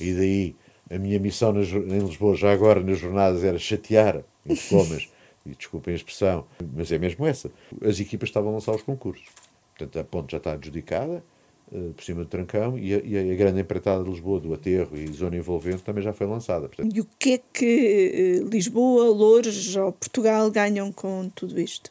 e 0.00 0.12
daí 0.12 0.56
a 0.90 0.98
minha 0.98 1.18
missão 1.18 1.52
nas, 1.52 1.68
em 1.68 1.98
Lisboa, 1.98 2.34
já 2.36 2.52
agora 2.52 2.80
nas 2.80 2.98
jornadas, 2.98 3.42
era 3.42 3.58
chatear 3.58 4.22
os 4.44 4.58
diplomas 4.60 5.08
e 5.46 5.50
desculpem 5.54 5.92
a 5.92 5.96
expressão, 5.96 6.46
mas 6.74 6.92
é 6.92 6.98
mesmo 6.98 7.26
essa. 7.26 7.50
As 7.82 7.98
equipas 7.98 8.28
estavam 8.28 8.50
a 8.50 8.54
lançar 8.54 8.74
os 8.74 8.82
concursos. 8.82 9.24
Portanto, 9.76 9.98
a 9.98 10.04
ponte 10.04 10.32
já 10.32 10.38
está 10.38 10.52
adjudicada, 10.52 11.24
por 11.96 12.04
cima 12.04 12.22
do 12.22 12.26
Trancão, 12.28 12.78
e 12.78 12.94
a, 12.94 12.98
e 12.98 13.32
a, 13.32 13.34
grande 13.34 13.60
empreitada 13.60 14.04
de 14.04 14.10
Lisboa, 14.10 14.38
do 14.38 14.52
Aterro 14.52 14.94
e 14.94 15.06
zona 15.10 15.36
envolvente, 15.36 15.82
também 15.82 16.02
já 16.02 16.12
foi 16.12 16.26
lançada. 16.26 16.68
Portanto... 16.68 16.94
E 16.94 17.00
o 17.00 17.06
que 17.18 17.32
é 17.32 17.38
que 17.38 18.42
uh, 18.42 18.48
Lisboa, 18.48 19.04
Lourdes 19.04 19.74
ou 19.76 19.90
Portugal 19.92 20.50
ganham 20.50 20.92
com 20.92 21.30
tudo 21.34 21.58
isto? 21.58 21.90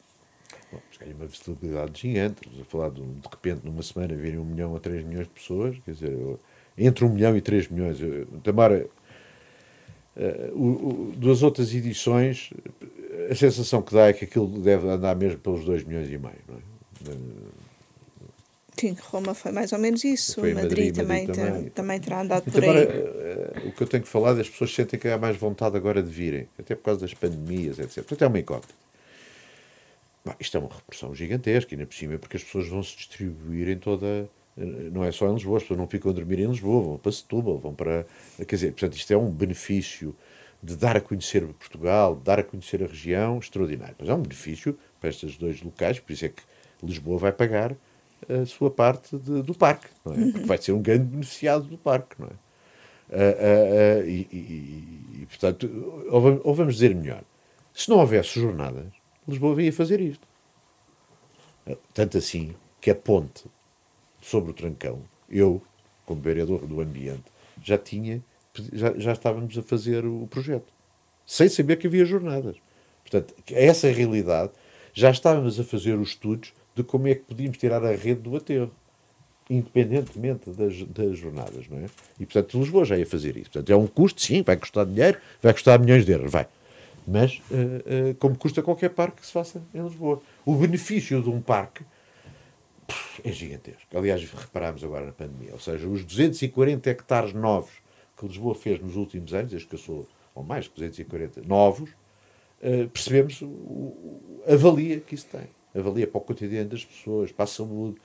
Bom, 0.72 0.80
ganham 1.00 1.16
uma 1.18 1.26
visibilidade 1.26 2.00
gigante. 2.00 2.42
Estamos 2.42 2.62
a 2.62 2.66
falar 2.66 2.90
de, 2.92 3.02
de 3.02 3.28
repente, 3.28 3.66
numa 3.66 3.82
semana, 3.82 4.14
virem 4.14 4.40
um 4.40 4.46
milhão 4.46 4.76
a 4.76 4.80
três 4.80 5.04
milhões 5.04 5.28
de 5.28 5.34
pessoas, 5.34 5.76
quer 5.84 5.92
dizer, 5.94 6.38
entre 6.78 7.04
um 7.04 7.10
milhão 7.10 7.36
e 7.36 7.42
três 7.42 7.68
milhões. 7.68 8.00
Eu, 8.00 8.28
Tamara, 8.44 8.88
uh, 10.16 10.52
o, 10.54 11.12
o, 11.12 11.16
das 11.16 11.42
outras 11.42 11.74
edições, 11.74 12.52
a 13.32 13.34
sensação 13.34 13.82
que 13.82 13.96
dá 13.96 14.10
é 14.10 14.14
que 14.14 14.26
aquilo 14.26 14.48
deve 14.62 14.88
andar 14.88 15.16
mesmo 15.16 15.40
pelos 15.40 15.66
2 15.66 15.84
milhões 15.86 16.08
e 16.08 16.20
meio, 16.20 16.42
não 16.48 16.56
é? 16.56 16.72
Sim, 18.82 18.98
Roma 19.00 19.36
foi 19.36 19.52
mais 19.52 19.72
ou 19.72 19.78
menos 19.78 20.04
isso. 20.04 20.42
Foi 20.42 20.56
Madrid, 20.56 20.70
Madrid, 20.72 20.96
também, 20.96 21.28
Madrid 21.28 21.46
também. 21.46 21.70
também 21.70 22.00
terá 22.00 22.22
andado 22.22 22.46
então, 22.48 22.60
por 22.60 22.64
aí. 22.64 22.82
Agora, 22.82 22.92
eh, 22.92 23.68
o 23.68 23.72
que 23.72 23.84
eu 23.84 23.88
tenho 23.88 24.02
que 24.02 24.10
falar 24.10 24.36
é 24.36 24.42
as 24.42 24.50
pessoas 24.50 24.74
sentem 24.74 25.00
que 25.00 25.08
há 25.08 25.20
mais 25.20 25.38
vontade 25.38 25.78
agora 25.78 26.02
de 26.02 26.10
virem, 26.10 26.48
até 26.58 26.74
por 26.74 26.86
causa 26.86 27.02
das 27.02 27.14
pandemias, 27.14 27.78
etc. 27.78 27.98
Portanto, 27.98 28.24
é 28.24 28.28
uma 28.28 28.40
incógnita. 28.40 28.74
Isto 30.40 30.58
é 30.58 30.60
uma 30.60 30.74
repressão 30.74 31.14
gigantesca, 31.14 31.76
ainda 31.76 31.86
por 31.86 31.94
cima, 31.94 32.18
porque 32.18 32.38
as 32.38 32.44
pessoas 32.44 32.68
vão 32.70 32.82
se 32.82 32.98
distribuir 32.98 33.70
em 33.70 33.78
toda. 33.78 34.28
Eh, 34.58 34.90
não 34.92 35.04
é 35.04 35.12
só 35.12 35.30
em 35.30 35.34
Lisboa, 35.36 35.58
as 35.58 35.64
pessoas 35.64 35.80
não 35.80 35.88
ficam 35.88 36.10
a 36.10 36.14
dormir 36.16 36.40
em 36.40 36.48
Lisboa, 36.48 36.84
vão 36.84 36.98
para 36.98 37.12
Setúbal, 37.12 37.60
vão 37.60 37.76
para. 37.76 38.08
Quer 38.36 38.56
dizer, 38.56 38.72
portanto, 38.72 38.96
isto 38.96 39.14
é 39.14 39.18
um 39.18 39.30
benefício 39.30 40.16
de 40.64 40.76
dar 40.76 40.98
a 40.98 41.02
conhecer 41.02 41.46
Portugal, 41.54 42.16
de 42.16 42.24
dar 42.24 42.40
a 42.40 42.44
conhecer 42.44 42.84
a 42.84 42.88
região, 42.88 43.38
extraordinário. 43.38 43.96
Mas 44.00 44.10
é 44.10 44.14
um 44.16 44.24
benefício 44.24 44.76
para 45.00 45.12
estes 45.12 45.38
dois 45.38 45.62
locais, 45.62 46.00
por 46.00 46.12
isso 46.12 46.26
é 46.26 46.30
que 46.30 46.42
Lisboa 46.82 47.20
vai 47.20 47.32
pagar 47.32 47.76
a 48.30 48.46
sua 48.46 48.70
parte 48.70 49.18
de, 49.18 49.42
do 49.42 49.54
parque, 49.54 49.88
não 50.06 50.14
é? 50.14 50.18
Uhum. 50.18 50.32
Porque 50.32 50.48
vai 50.48 50.58
ser 50.58 50.72
um 50.72 50.82
grande 50.82 51.06
beneficiado 51.06 51.64
do 51.66 51.78
parque, 51.78 52.16
não 52.20 52.28
é? 52.28 52.32
Uh, 53.12 53.16
uh, 53.16 54.04
uh, 54.04 54.08
e, 54.08 54.28
e, 54.32 55.22
e, 55.22 55.26
portanto, 55.26 55.70
ou, 56.10 56.42
ou, 56.44 56.56
vamos 56.56 56.76
dizer 56.76 56.96
melhor, 56.96 57.24
se 57.74 57.90
não 57.90 57.98
houvesse 57.98 58.40
jornadas, 58.40 58.86
Lisboa 59.28 59.56
vinha 59.56 59.74
fazer 59.74 60.00
isto. 60.00 60.26
Tanto 61.94 62.18
assim 62.18 62.56
que 62.80 62.90
a 62.90 62.96
ponte 62.96 63.46
sobre 64.22 64.52
o 64.52 64.54
Trancão, 64.54 65.04
eu, 65.30 65.62
como 66.06 66.22
vereador 66.22 66.66
do 66.66 66.82
ambiente, 66.82 67.26
já 67.62 67.78
tinha, 67.78 68.24
já, 68.74 68.94
já 68.98 69.12
estávamos 69.12 69.58
a 69.58 69.62
fazer 69.62 70.06
o 70.06 70.28
projeto, 70.28 70.74
sem 71.26 71.48
saber 71.50 71.78
que 71.78 71.88
havia 71.88 72.06
jornadas. 72.06 72.58
Portanto, 73.04 73.36
essa 73.52 73.92
realidade. 73.92 74.52
Já 74.94 75.10
estávamos 75.10 75.60
a 75.60 75.64
fazer 75.64 75.98
os 75.98 76.10
estudos 76.10 76.54
de 76.76 76.84
como 76.84 77.08
é 77.08 77.16
que 77.16 77.22
podíamos 77.22 77.58
tirar 77.58 77.84
a 77.84 77.96
rede 77.96 78.22
do 78.22 78.36
aterro, 78.36 78.72
independentemente 79.50 80.50
das, 80.52 80.84
das 80.84 81.18
jornadas, 81.18 81.68
não 81.70 81.80
é? 81.80 81.86
E, 82.20 82.26
portanto, 82.26 82.58
Lisboa 82.58 82.86
já 82.86 82.98
ia 82.98 83.06
fazer 83.06 83.36
isso. 83.36 83.52
Portanto, 83.52 83.70
é 83.72 83.76
um 83.76 83.88
custo, 83.88 84.22
sim, 84.22 84.42
vai 84.42 84.56
custar 84.56 84.86
dinheiro, 84.86 85.18
vai 85.42 85.54
custar 85.54 85.80
milhões 85.80 86.06
de 86.06 86.12
euros, 86.12 86.32
vai. 86.32 86.48
Mas, 87.06 87.42
uh, 87.52 88.12
uh, 88.12 88.16
como 88.16 88.38
custa 88.38 88.62
qualquer 88.62 88.90
parque 88.90 89.22
que 89.22 89.26
se 89.26 89.34
faça 89.34 89.62
em 89.74 89.84
Lisboa. 89.84 90.22
O 90.46 90.56
benefício 90.56 91.22
de 91.22 91.30
um 91.30 91.42
parque 91.42 91.84
é 93.24 93.32
gigantesco. 93.32 93.98
Aliás, 93.98 94.24
reparámos 94.24 94.84
agora 94.84 95.08
na 95.08 95.12
pandemia. 95.12 95.52
Ou 95.54 95.60
seja, 95.60 95.88
os 95.88 96.06
240 96.06 96.90
hectares 96.90 97.34
novos 97.34 97.72
que 98.18 98.28
Lisboa 98.28 98.54
fez 98.54 98.80
nos 98.80 98.96
últimos 98.96 99.34
anos, 99.34 99.50
desde 99.52 99.68
que 99.68 99.76
eu 99.76 99.80
sou, 99.80 100.08
ou 100.36 100.44
mais 100.44 100.68
que 100.68 100.76
240, 100.76 101.42
novos, 101.42 101.90
uh, 101.90 102.88
percebemos 102.90 103.44
a 104.48 104.56
valia 104.56 105.00
que 105.00 105.16
isso 105.16 105.26
tem. 105.26 105.50
A 105.74 105.82
valia 105.82 106.08
para 106.08 106.18
o 106.18 106.22
cotidiano 106.22 106.70
das 106.70 106.84
pessoas, 106.84 107.32
para 107.32 107.46
a 107.46 107.48
saúde, 107.48 107.98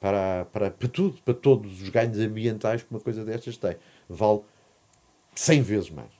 para, 0.00 0.44
para, 0.46 0.70
para 0.70 0.88
tudo, 0.88 1.18
para 1.24 1.34
todos 1.34 1.80
os 1.80 1.88
ganhos 1.88 2.18
ambientais 2.18 2.82
que 2.82 2.90
uma 2.90 3.00
coisa 3.00 3.24
destas 3.24 3.56
tem. 3.56 3.76
Vale 4.08 4.42
100 5.34 5.62
vezes 5.62 5.90
mais. 5.90 6.10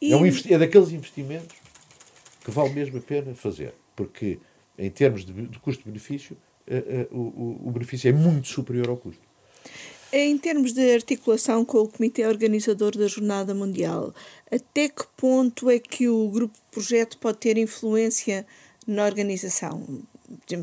E... 0.00 0.12
É, 0.12 0.16
um, 0.16 0.24
é 0.26 0.58
daqueles 0.58 0.90
investimentos 0.92 1.56
que 2.44 2.50
vale 2.50 2.70
mesmo 2.70 2.98
a 2.98 3.00
pena 3.00 3.34
fazer, 3.34 3.74
porque 3.94 4.38
em 4.78 4.90
termos 4.90 5.24
de, 5.24 5.32
de 5.32 5.58
custo-benefício, 5.58 6.36
uh, 6.68 7.14
uh, 7.14 7.18
o, 7.18 7.68
o 7.68 7.70
benefício 7.70 8.08
é 8.08 8.12
muito 8.12 8.48
superior 8.48 8.88
ao 8.88 8.96
custo. 8.96 9.22
Em 10.12 10.36
termos 10.38 10.72
de 10.72 10.92
articulação 10.92 11.64
com 11.64 11.78
o 11.78 11.88
Comitê 11.88 12.26
Organizador 12.26 12.96
da 12.96 13.06
Jornada 13.06 13.54
Mundial, 13.54 14.12
até 14.50 14.88
que 14.88 15.06
ponto 15.16 15.70
é 15.70 15.78
que 15.78 16.08
o 16.08 16.28
grupo 16.28 16.58
projeto 16.70 17.16
pode 17.18 17.38
ter 17.38 17.56
influência 17.56 18.44
na 18.86 19.04
organização? 19.04 20.02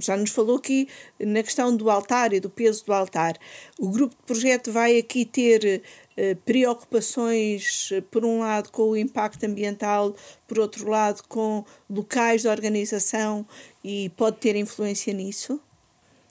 Já 0.02 0.18
nos 0.18 0.32
falou 0.32 0.58
aqui 0.58 0.88
na 1.20 1.44
questão 1.44 1.76
do 1.76 1.90
altar 1.90 2.34
e 2.34 2.40
do 2.40 2.50
peso 2.50 2.86
do 2.86 2.94
altar. 2.94 3.38
O 3.80 3.90
grupo 3.90 4.16
de 4.16 4.24
projeto 4.24 4.72
vai 4.72 4.98
aqui 4.98 5.26
ter 5.26 5.82
eh, 6.20 6.34
preocupações, 6.34 7.90
eh, 7.92 8.02
por 8.02 8.26
um 8.26 8.40
lado, 8.40 8.72
com 8.72 8.90
o 8.90 8.98
impacto 8.98 9.44
ambiental, 9.46 10.16
por 10.48 10.58
outro 10.58 10.90
lado, 10.90 11.22
com 11.28 11.64
locais 11.88 12.42
de 12.42 12.48
organização 12.48 13.46
e 13.84 14.10
pode 14.18 14.38
ter 14.38 14.56
influência 14.56 15.14
nisso? 15.14 15.62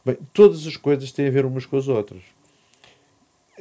Bem, 0.04 0.18
todas 0.32 0.66
as 0.66 0.76
coisas 0.76 1.12
têm 1.12 1.28
a 1.28 1.30
ver 1.30 1.46
umas 1.46 1.66
com 1.66 1.76
as 1.76 1.86
outras. 1.86 2.20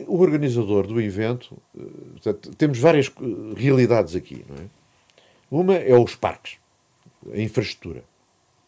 O 0.08 0.20
organizador 0.20 0.88
do 0.88 1.00
evento, 1.00 1.56
eh, 1.78 1.82
portanto, 2.14 2.56
temos 2.56 2.80
várias 2.80 3.12
realidades 3.56 4.16
aqui, 4.16 4.44
não 4.50 4.56
é? 4.56 4.68
Uma 5.52 5.76
é 5.76 5.96
os 5.96 6.16
parques, 6.16 6.58
a 7.32 7.40
infraestrutura. 7.40 8.04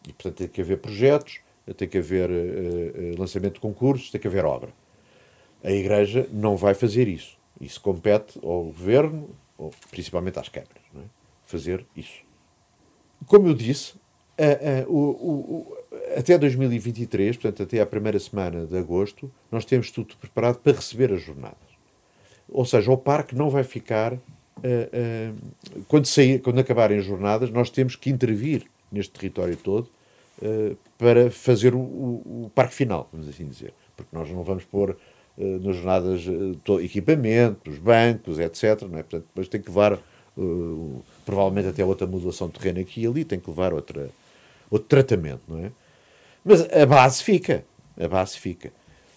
E, 0.07 0.13
portanto, 0.13 0.37
tem 0.37 0.47
que 0.47 0.61
haver 0.61 0.77
projetos, 0.77 1.41
tem 1.75 1.87
que 1.87 1.97
haver 1.97 2.29
uh, 2.29 3.19
lançamento 3.19 3.55
de 3.55 3.59
concursos, 3.59 4.09
tem 4.09 4.21
que 4.21 4.27
haver 4.27 4.45
obra. 4.45 4.69
A 5.63 5.71
Igreja 5.71 6.27
não 6.31 6.55
vai 6.55 6.73
fazer 6.73 7.07
isso. 7.07 7.37
Isso 7.59 7.81
compete 7.81 8.39
ao 8.43 8.63
governo, 8.63 9.29
ou 9.57 9.71
principalmente 9.91 10.39
às 10.39 10.47
câmaras, 10.47 10.83
é? 10.95 11.01
fazer 11.45 11.85
isso. 11.95 12.21
Como 13.25 13.47
eu 13.47 13.53
disse, 13.53 13.95
a, 14.37 14.83
a, 14.83 14.87
o, 14.87 14.97
o, 15.09 15.77
até 16.15 16.37
2023, 16.37 17.35
portanto, 17.35 17.63
até 17.63 17.81
à 17.81 17.85
primeira 17.85 18.19
semana 18.19 18.65
de 18.65 18.77
agosto, 18.77 19.29
nós 19.51 19.65
temos 19.65 19.91
tudo 19.91 20.15
preparado 20.17 20.59
para 20.59 20.73
receber 20.73 21.11
as 21.11 21.21
jornadas. 21.21 21.57
Ou 22.47 22.63
seja, 22.63 22.91
o 22.91 22.97
parque 22.97 23.35
não 23.35 23.49
vai 23.49 23.63
ficar. 23.63 24.13
Uh, 24.13 24.19
uh, 24.61 25.83
quando, 25.87 26.05
sair, 26.05 26.39
quando 26.39 26.59
acabarem 26.59 26.97
as 26.97 27.05
jornadas, 27.05 27.49
nós 27.49 27.69
temos 27.69 27.95
que 27.95 28.09
intervir 28.09 28.65
neste 28.91 29.11
território 29.11 29.57
todo 29.57 29.89
uh, 30.41 30.77
para 30.97 31.29
fazer 31.31 31.73
o, 31.73 31.79
o, 31.79 32.51
parque 32.53 32.73
final, 32.73 33.07
vamos 33.11 33.27
assim 33.27 33.47
dizer. 33.47 33.73
Porque 33.95 34.15
nós 34.15 34.29
não 34.29 34.43
vamos 34.43 34.63
pôr 34.63 34.95
eh, 35.39 35.59
nas 35.59 35.75
jornadas, 35.75 36.25
uh, 36.27 36.79
equipamentos, 36.79 37.77
bancos, 37.77 38.39
etc. 38.39 38.81
Não 38.83 38.97
é? 38.97 39.03
Portanto, 39.03 39.25
depois 39.27 39.47
tem 39.47 39.61
que 39.61 39.69
levar, 39.69 39.93
uh, 40.37 41.03
provavelmente 41.25 41.67
até 41.67 41.85
outra 41.85 42.07
modulação 42.07 42.47
de 42.47 42.53
terreno 42.59 42.79
aqui 42.79 43.01
e 43.01 43.07
ali, 43.07 43.23
tem 43.23 43.39
que 43.39 43.49
levar 43.49 43.73
outra, 43.73 44.09
outro 44.69 44.87
tratamento, 44.87 45.41
não 45.47 45.59
é? 45.59 45.71
Mas 46.43 46.61
a 46.73 46.85
base 46.85 47.23
fica, 47.23 47.63
a 47.99 48.07
base 48.07 48.37
fica. 48.39 48.71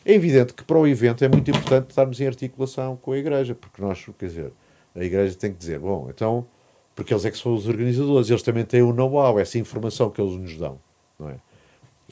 É 0.04 0.12
evidente 0.12 0.52
que 0.52 0.64
para 0.64 0.78
o 0.78 0.86
evento 0.86 1.24
é 1.24 1.28
muito 1.28 1.50
importante 1.50 1.90
estarmos 1.90 2.20
em 2.20 2.26
articulação 2.26 2.96
com 2.96 3.12
a 3.12 3.18
Igreja, 3.18 3.54
porque 3.54 3.80
nós, 3.80 4.04
quer 4.18 4.26
dizer, 4.26 4.52
a 4.94 5.04
Igreja 5.04 5.34
tem 5.36 5.52
que 5.52 5.58
dizer, 5.58 5.78
bom, 5.78 6.08
então, 6.10 6.46
porque 6.94 7.14
eles 7.14 7.24
é 7.24 7.30
que 7.30 7.38
são 7.38 7.54
os 7.54 7.66
organizadores, 7.66 8.28
eles 8.28 8.42
também 8.42 8.64
têm 8.64 8.82
o 8.82 8.92
know-how, 8.92 9.38
essa 9.38 9.58
informação 9.58 10.10
que 10.10 10.20
eles 10.20 10.34
nos 10.34 10.56
dão, 10.56 10.78
não 11.20 11.28
é? 11.28 11.36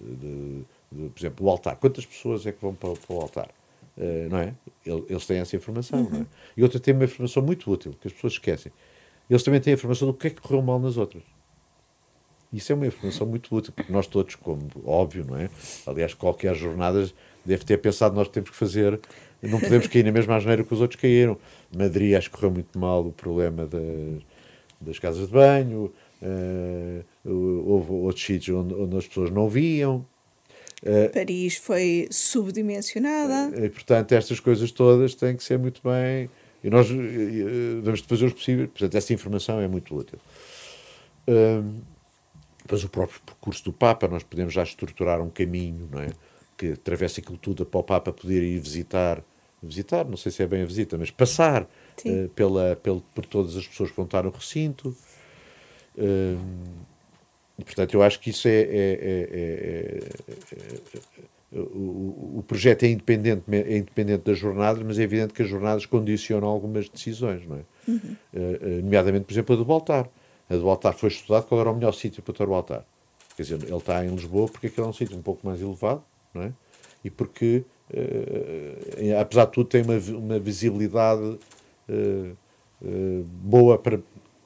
De, 0.01 0.65
de, 0.93 1.09
por 1.09 1.19
exemplo, 1.19 1.47
o 1.47 1.51
altar. 1.51 1.77
Quantas 1.77 2.07
pessoas 2.07 2.47
é 2.47 2.53
que 2.53 2.61
vão 2.63 2.75
para, 2.75 2.93
para 2.95 3.17
o 3.17 3.21
altar? 3.21 3.49
Uh, 3.97 4.29
não 4.31 4.39
é? 4.39 4.55
Eles 4.87 5.27
têm 5.27 5.39
essa 5.39 5.57
informação. 5.57 6.03
Uhum. 6.03 6.23
É? 6.23 6.27
E 6.57 6.63
outra 6.63 6.79
tem 6.79 6.95
uma 6.95 7.05
informação 7.05 7.43
muito 7.43 7.71
útil, 7.71 7.95
que 8.01 8.07
as 8.07 8.13
pessoas 8.13 8.35
esquecem. 8.35 8.71
Eles 9.29 9.43
também 9.43 9.61
têm 9.61 9.73
a 9.73 9.77
informação 9.77 10.07
do 10.07 10.15
que 10.15 10.29
é 10.29 10.31
que 10.31 10.41
correu 10.41 10.63
mal 10.63 10.79
nas 10.79 10.97
outras. 10.97 11.23
Isso 12.53 12.73
é 12.73 12.75
uma 12.75 12.87
informação 12.87 13.27
muito 13.27 13.55
útil, 13.55 13.73
porque 13.75 13.93
nós 13.93 14.07
todos, 14.07 14.35
como 14.35 14.69
óbvio, 14.85 15.27
não 15.27 15.37
é? 15.37 15.51
Aliás, 15.87 16.15
qualquer 16.15 16.55
jornada 16.55 17.11
deve 17.45 17.65
ter 17.65 17.77
pensado 17.79 18.15
nós 18.15 18.29
temos 18.29 18.51
que 18.51 18.57
fazer, 18.57 18.99
não 19.43 19.61
podemos 19.61 19.87
cair 19.87 20.05
na 20.05 20.13
mesma 20.13 20.37
asneira 20.37 20.65
que 20.65 20.73
os 20.73 20.81
outros 20.81 20.99
caíram. 20.99 21.37
Madrid 21.77 22.17
acho 22.17 22.31
que 22.31 22.37
correu 22.37 22.51
muito 22.51 22.79
mal 22.79 23.07
o 23.07 23.13
problema 23.13 23.67
das, 23.67 24.23
das 24.81 24.99
casas 24.99 25.27
de 25.27 25.33
banho, 25.33 25.93
uh, 26.23 27.05
houve 27.25 27.93
outros 27.93 28.25
sítios 28.25 28.57
onde, 28.57 28.75
onde 28.75 28.97
as 28.97 29.07
pessoas 29.07 29.31
não 29.31 29.49
viam, 29.49 30.07
Uh, 30.83 31.13
Paris 31.13 31.57
foi 31.57 32.09
subdimensionada. 32.11 33.57
Uh, 33.57 33.65
e, 33.65 33.71
portanto, 33.71 34.13
estas 34.13 34.39
coisas 34.39 34.71
todas 34.71 35.15
têm 35.15 35.37
que 35.37 35.43
ser 35.43 35.59
muito 35.59 35.81
bem. 35.83 36.31
E 36.63 36.71
nós 36.71 36.89
vamos 37.83 38.01
fazer 38.01 38.27
os 38.27 38.33
possíveis. 38.33 38.69
Portanto, 38.69 38.95
essa 38.97 39.13
informação 39.13 39.61
é 39.61 39.69
muito 39.69 39.95
útil. 39.95 40.19
depois, 42.63 42.83
o 42.83 42.89
próprio 42.89 43.21
percurso 43.25 43.65
do 43.65 43.73
Papa, 43.73 44.09
nós 44.09 44.25
podemos 44.25 44.53
já 44.53 44.65
estruturar 44.65 45.21
um 45.21 45.31
caminho 45.31 45.89
não 45.91 46.01
é? 46.01 46.09
que 46.57 46.73
atravessa 46.73 47.21
aquilo 47.21 47.39
tudo 47.39 47.65
para 47.65 47.79
o 47.79 47.85
Papa 47.85 48.13
poder 48.13 48.43
ir 48.43 48.59
visitar. 48.59 49.23
Visitar, 49.63 50.05
não 50.05 50.17
sei 50.17 50.31
se 50.31 50.43
é 50.43 50.47
bem 50.47 50.63
a 50.63 50.65
visita, 50.65 50.97
mas 50.99 51.11
passar 51.11 51.69
pela, 52.35 52.77
pela, 52.77 53.01
por 53.13 53.27
todas 53.27 53.57
as 53.57 53.67
pessoas 53.67 53.91
que 53.91 53.97
vão 53.97 54.05
estar 54.05 54.25
no 54.25 54.31
recinto. 54.31 54.97
E, 57.59 57.65
portanto, 57.65 57.95
eu 57.95 58.03
acho 58.03 58.21
que 58.21 58.31
isso 58.31 58.47
é. 58.47 58.53
é, 58.53 58.67
é, 58.71 59.29
é, 59.33 59.99
é 60.55 61.39
o, 61.51 62.39
o, 62.39 62.45
projeto 62.47 62.83
é 62.83 62.89
independente, 62.89 63.43
é 63.51 63.79
independente 63.79 64.23
das 64.25 64.39
jornadas, 64.39 64.83
mas 64.83 64.99
é 64.99 65.03
evidente 65.03 65.33
que 65.33 65.43
as 65.43 65.49
jornadas 65.49 65.87
condicionam 65.87 66.47
algumas 66.47 66.89
decisões, 66.89 67.47
não 67.47 67.57
é? 67.57 67.61
Uhum. 67.89 68.17
Uh, 68.35 68.83
nomeadamente, 68.83 69.25
por 69.25 69.33
exemplo, 69.33 69.55
a 69.55 69.59
do 69.59 69.65
Baltar. 69.65 70.09
A 70.51 70.57
do 70.57 70.65
Baltar 70.65 70.93
foi 70.93 71.09
estudado 71.09 71.47
qual 71.47 71.61
era 71.61 71.71
o 71.71 71.75
melhor 71.75 71.93
sítio 71.93 72.23
para 72.23 72.35
ter 72.35 72.45
o 72.45 72.49
Baltar. 72.49 72.85
Quer 73.35 73.43
dizer, 73.43 73.63
ele 73.63 73.77
está 73.77 74.05
em 74.05 74.11
Lisboa 74.11 74.47
porque 74.49 74.67
aquele 74.67 74.87
é 74.87 74.91
um 74.91 74.93
sítio 74.93 75.17
um 75.17 75.23
pouco 75.23 75.47
mais 75.47 75.61
elevado, 75.63 76.03
não 76.35 76.43
é? 76.43 76.53
E 77.03 77.11
porque, 77.11 77.65
uh, 77.91 79.21
apesar 79.21 79.47
de 79.47 79.53
tudo, 79.53 79.69
tem 79.69 79.83
uma, 79.83 79.97
uma 80.19 80.39
visibilidade 80.39 81.39
boa 83.43 83.79
para, 83.79 83.99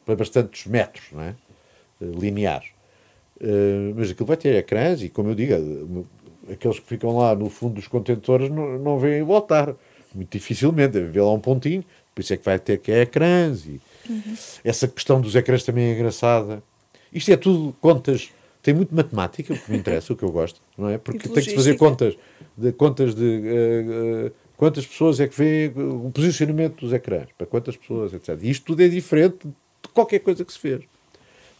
para 0.07 0.15
bastantes 0.15 0.67
metros, 0.67 1.07
não 1.11 1.23
é? 1.23 1.35
Lineares. 2.19 2.69
Uh, 3.41 3.95
mas 3.97 4.11
aquilo 4.11 4.27
vai 4.27 4.37
ter 4.37 4.55
ecrãs 4.55 5.03
e, 5.03 5.09
como 5.09 5.31
eu 5.31 5.35
digo, 5.35 6.07
aqueles 6.51 6.79
que 6.79 6.87
ficam 6.87 7.17
lá 7.17 7.35
no 7.35 7.49
fundo 7.49 7.75
dos 7.75 7.89
contentores 7.89 8.49
não, 8.51 8.79
não 8.79 8.99
veem 8.99 9.23
voltar. 9.23 9.75
Muito 10.15 10.31
dificilmente, 10.31 10.99
haver 10.99 11.23
lá 11.23 11.33
um 11.33 11.41
pontinho, 11.41 11.83
por 12.15 12.21
isso 12.21 12.35
é 12.35 12.37
que 12.37 12.45
vai 12.45 12.59
ter 12.59 12.79
que 12.79 12.93
é 12.93 13.03
ecrãs. 13.03 13.65
E 13.65 13.81
uhum. 14.09 14.35
Essa 14.63 14.87
questão 14.87 15.21
dos 15.21 15.35
ecrãs 15.35 15.65
também 15.65 15.85
é 15.85 15.95
engraçada. 15.95 16.63
Isto 17.13 17.33
é 17.33 17.37
tudo 17.37 17.75
contas, 17.81 18.31
tem 18.63 18.75
muito 18.75 18.95
matemática, 18.95 19.55
o 19.55 19.59
que 19.59 19.71
me 19.71 19.79
interessa, 19.79 20.13
o 20.13 20.17
que 20.17 20.23
eu 20.23 20.31
gosto, 20.31 20.61
não 20.77 20.89
é? 20.89 20.99
Porque 20.99 21.29
tem 21.29 21.43
que 21.43 21.51
se 21.51 21.55
fazer 21.55 21.77
contas 21.77 22.17
de, 22.57 22.73
contas 22.73 23.15
de 23.15 23.25
uh, 23.25 24.27
uh, 24.27 24.33
quantas 24.57 24.87
pessoas 24.87 25.21
é 25.21 25.27
que 25.27 25.37
vê 25.37 25.73
o 25.75 26.11
posicionamento 26.11 26.81
dos 26.81 26.93
ecrãs, 26.93 27.29
para 27.37 27.47
quantas 27.47 27.77
pessoas, 27.77 28.13
etc. 28.13 28.39
E 28.41 28.51
isto 28.51 28.67
tudo 28.67 28.83
é 28.83 28.89
diferente 28.89 29.39
de 29.47 29.89
qualquer 29.93 30.21
coisa 30.21 30.45
que 30.45 30.53
se 30.53 30.59
fez. 30.59 30.83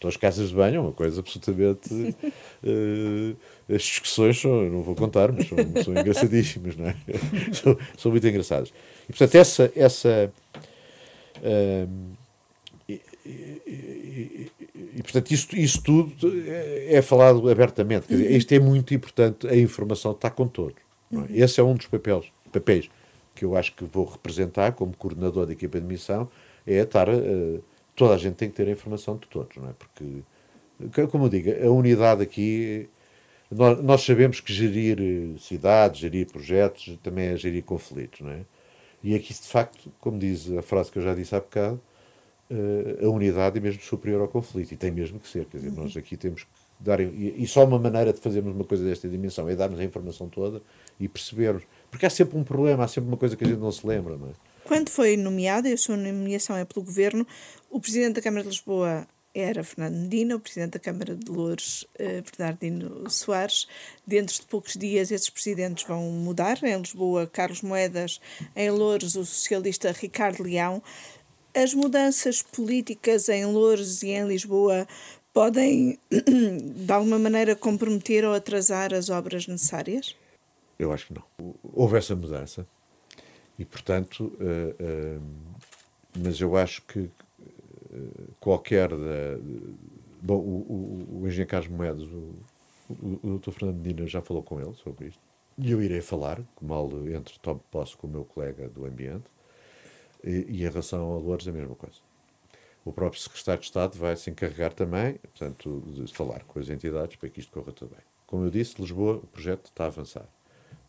Então, 0.03 0.09
as 0.09 0.17
casas 0.17 0.49
de 0.49 0.55
banho 0.55 0.75
é 0.75 0.79
uma 0.81 0.91
coisa 0.91 1.21
absolutamente. 1.21 1.93
uh, 1.93 3.37
as 3.73 3.81
discussões 3.81 4.37
são, 4.37 4.69
não 4.69 4.81
vou 4.81 4.95
contar, 4.95 5.31
mas 5.31 5.47
são, 5.47 5.57
são 5.81 5.93
engraçadíssimas, 5.93 6.75
não 6.75 6.87
é? 6.87 6.95
são, 7.53 7.77
são, 7.97 8.11
muito 8.11 8.27
engraçadas. 8.27 8.73
E, 9.07 9.13
portanto, 9.13 9.35
essa. 9.35 9.71
essa 9.73 10.33
uh, 11.37 11.89
e, 12.89 13.01
e, 13.25 14.51
e, 14.97 15.03
portanto, 15.03 15.31
isso, 15.31 15.47
isso 15.55 15.81
tudo 15.81 16.13
é, 16.45 16.95
é 16.95 17.01
falado 17.01 17.49
abertamente. 17.49 18.05
Quer 18.05 18.15
dizer, 18.15 18.31
isto 18.35 18.51
é 18.51 18.59
muito 18.59 18.93
importante, 18.93 19.47
a 19.47 19.55
informação 19.55 20.11
está 20.11 20.29
com 20.29 20.45
todos. 20.45 20.75
É? 21.13 21.15
Uhum. 21.15 21.27
Esse 21.29 21.61
é 21.61 21.63
um 21.63 21.75
dos 21.75 21.87
papéis, 21.87 22.25
papéis 22.51 22.89
que 23.33 23.45
eu 23.45 23.55
acho 23.55 23.73
que 23.73 23.85
vou 23.85 24.03
representar 24.03 24.73
como 24.73 24.95
coordenador 24.97 25.45
da 25.45 25.53
equipa 25.53 25.79
de 25.79 25.87
missão, 25.87 26.29
é 26.67 26.79
estar. 26.79 27.07
Uh, 27.07 27.63
toda 27.95 28.15
a 28.15 28.17
gente 28.17 28.35
tem 28.35 28.49
que 28.49 28.55
ter 28.55 28.67
a 28.67 28.71
informação 28.71 29.17
de 29.17 29.27
todos, 29.27 29.57
não 29.57 29.69
é? 29.69 29.73
Porque, 29.73 31.07
como 31.07 31.25
eu 31.25 31.29
digo, 31.29 31.49
a 31.49 31.71
unidade 31.71 32.21
aqui. 32.21 32.89
Nós, 33.51 33.81
nós 33.83 34.01
sabemos 34.03 34.39
que 34.39 34.51
gerir 34.51 34.97
eh, 34.99 35.39
cidades, 35.39 35.99
gerir 35.99 36.25
projetos, 36.25 36.97
também 37.03 37.27
é 37.27 37.37
gerir 37.37 37.63
conflitos, 37.63 38.21
não 38.21 38.31
é? 38.31 38.39
E 39.03 39.15
aqui, 39.15 39.33
de 39.33 39.47
facto, 39.47 39.91
como 39.99 40.17
diz 40.17 40.49
a 40.51 40.61
frase 40.61 40.91
que 40.91 40.97
eu 40.97 41.03
já 41.03 41.13
disse 41.13 41.35
há 41.35 41.39
bocado, 41.39 41.79
uh, 42.49 43.05
a 43.05 43.09
unidade 43.09 43.57
é 43.57 43.61
mesmo 43.61 43.81
superior 43.81 44.21
ao 44.21 44.27
conflito, 44.27 44.71
e 44.71 44.77
tem 44.77 44.91
mesmo 44.91 45.19
que 45.19 45.27
ser. 45.27 45.45
Quer 45.45 45.57
dizer, 45.57 45.71
nós 45.71 45.95
aqui 45.97 46.15
temos 46.15 46.43
que 46.43 46.49
dar. 46.79 46.99
E, 47.01 47.35
e 47.37 47.45
só 47.45 47.65
uma 47.65 47.77
maneira 47.77 48.13
de 48.13 48.19
fazermos 48.19 48.55
uma 48.55 48.63
coisa 48.63 48.83
desta 48.83 49.07
dimensão 49.09 49.47
é 49.49 49.55
darmos 49.55 49.79
a 49.79 49.83
informação 49.83 50.29
toda 50.29 50.61
e 50.99 51.07
percebermos. 51.07 51.63
Porque 51.91 52.05
há 52.05 52.09
sempre 52.09 52.37
um 52.37 52.43
problema, 52.43 52.85
há 52.85 52.87
sempre 52.87 53.09
uma 53.09 53.17
coisa 53.17 53.35
que 53.35 53.43
a 53.43 53.47
gente 53.47 53.59
não 53.59 53.71
se 53.71 53.85
lembra, 53.85 54.17
não 54.17 54.29
é? 54.29 54.52
Quando 54.65 54.89
foi 54.89 55.17
nomeado, 55.17 55.67
e 55.67 55.73
a 55.73 55.77
sua 55.77 55.97
nomeação 55.97 56.55
é 56.55 56.65
pelo 56.65 56.85
Governo, 56.85 57.27
o 57.69 57.79
Presidente 57.79 58.15
da 58.15 58.21
Câmara 58.21 58.43
de 58.43 58.49
Lisboa 58.49 59.07
era 59.35 59.63
Fernando 59.63 59.95
Medina, 59.95 60.35
o 60.35 60.39
Presidente 60.39 60.73
da 60.73 60.79
Câmara 60.79 61.15
de 61.15 61.29
Louros, 61.29 61.87
eh, 61.97 62.21
Bernardino 62.21 63.09
Soares. 63.09 63.67
Dentro 64.05 64.35
de 64.35 64.43
poucos 64.43 64.73
dias, 64.73 65.11
esses 65.11 65.29
presidentes 65.29 65.85
vão 65.85 66.03
mudar. 66.11 66.63
Em 66.63 66.77
Lisboa, 66.77 67.25
Carlos 67.25 67.61
Moedas, 67.61 68.21
em 68.55 68.69
Louros, 68.69 69.15
o 69.15 69.25
socialista 69.25 69.91
Ricardo 69.91 70.43
Leão. 70.43 70.83
As 71.53 71.73
mudanças 71.73 72.41
políticas 72.41 73.27
em 73.27 73.45
Louros 73.45 74.03
e 74.03 74.09
em 74.09 74.27
Lisboa 74.27 74.87
podem, 75.33 75.97
de 76.11 76.91
alguma 76.91 77.17
maneira, 77.17 77.55
comprometer 77.55 78.23
ou 78.23 78.33
atrasar 78.33 78.93
as 78.93 79.09
obras 79.09 79.47
necessárias? 79.47 80.15
Eu 80.77 80.91
acho 80.91 81.07
que 81.07 81.13
não. 81.13 81.23
Houve 81.73 81.97
essa 81.97 82.15
mudança 82.15 82.67
e, 83.57 83.65
portanto, 83.65 84.33
uh, 84.39 85.19
uh, 85.19 85.23
mas 86.17 86.39
eu 86.39 86.55
acho 86.57 86.81
que 86.83 86.99
uh, 86.99 88.33
qualquer 88.39 88.89
da. 88.89 89.37
Bom, 90.21 90.37
o, 90.37 91.17
o, 91.19 91.21
o 91.21 91.27
engenheiro 91.27 91.49
Carlos 91.49 91.69
Moedas, 91.69 92.03
o, 92.03 92.33
o, 92.89 93.19
o 93.23 93.39
Dr. 93.39 93.51
Fernando 93.51 93.77
Medina 93.77 94.07
já 94.07 94.21
falou 94.21 94.41
com 94.41 94.59
ele 94.59 94.73
sobre 94.75 95.07
isto. 95.07 95.21
E 95.57 95.71
eu 95.71 95.81
irei 95.81 96.01
falar, 96.01 96.41
mal 96.61 96.89
entre 97.09 97.37
tomo 97.39 97.61
posse 97.69 97.95
com 97.95 98.07
o 98.07 98.09
meu 98.09 98.25
colega 98.25 98.67
do 98.69 98.85
ambiente, 98.85 99.25
e, 100.23 100.45
e 100.47 100.63
em 100.63 100.69
relação 100.69 101.13
a 101.13 101.19
Lourdes 101.19 101.47
a 101.47 101.51
mesma 101.51 101.75
coisa. 101.75 101.97
O 102.85 102.91
próprio 102.91 103.21
secretário 103.21 103.61
de 103.61 103.67
Estado 103.67 103.97
vai 103.97 104.15
se 104.15 104.29
encarregar 104.29 104.73
também, 104.73 105.15
portanto, 105.15 105.83
de 105.87 106.13
falar 106.13 106.43
com 106.43 106.59
as 106.59 106.69
entidades 106.69 107.15
para 107.15 107.29
que 107.29 107.39
isto 107.39 107.51
corra 107.51 107.73
bem. 107.81 107.99
Como 108.25 108.45
eu 108.45 108.49
disse, 108.49 108.81
Lisboa, 108.81 109.17
o 109.17 109.27
projeto 109.27 109.65
está 109.65 109.85
a 109.85 109.87
avançar. 109.87 110.27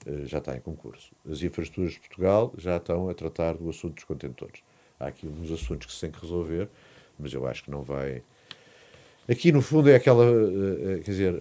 Eh, 0.06 0.26
já 0.26 0.38
está 0.38 0.56
em 0.56 0.60
concurso. 0.60 1.12
As 1.30 1.42
infraestruturas 1.42 1.94
de 1.94 2.00
Portugal 2.00 2.52
já 2.58 2.76
estão 2.76 3.08
a 3.08 3.14
tratar 3.14 3.54
do 3.54 3.68
assunto 3.68 3.94
dos 3.94 4.04
contentores. 4.04 4.62
Há 5.00 5.06
aqui 5.06 5.26
uns 5.26 5.50
assuntos 5.50 5.86
que 5.86 5.92
se 5.92 6.00
têm 6.00 6.10
que 6.10 6.20
resolver, 6.20 6.68
mas 7.18 7.32
eu 7.32 7.46
acho 7.46 7.64
que 7.64 7.70
não 7.70 7.82
vai. 7.82 8.22
Aqui, 9.28 9.50
no 9.50 9.62
fundo, 9.62 9.88
é 9.88 9.96
aquela. 9.96 10.24
Eh, 10.24 10.98
eh, 10.98 10.98
quer 10.98 11.10
dizer, 11.10 11.34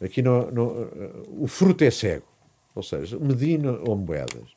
aqui 0.00 0.22
não, 0.22 0.50
não, 0.50 0.90
o 1.28 1.46
fruto 1.46 1.84
é 1.84 1.90
cego. 1.90 2.26
Ou 2.74 2.82
seja, 2.82 3.18
Medina 3.18 3.78
ou 3.86 3.96
Moedas. 3.96 4.56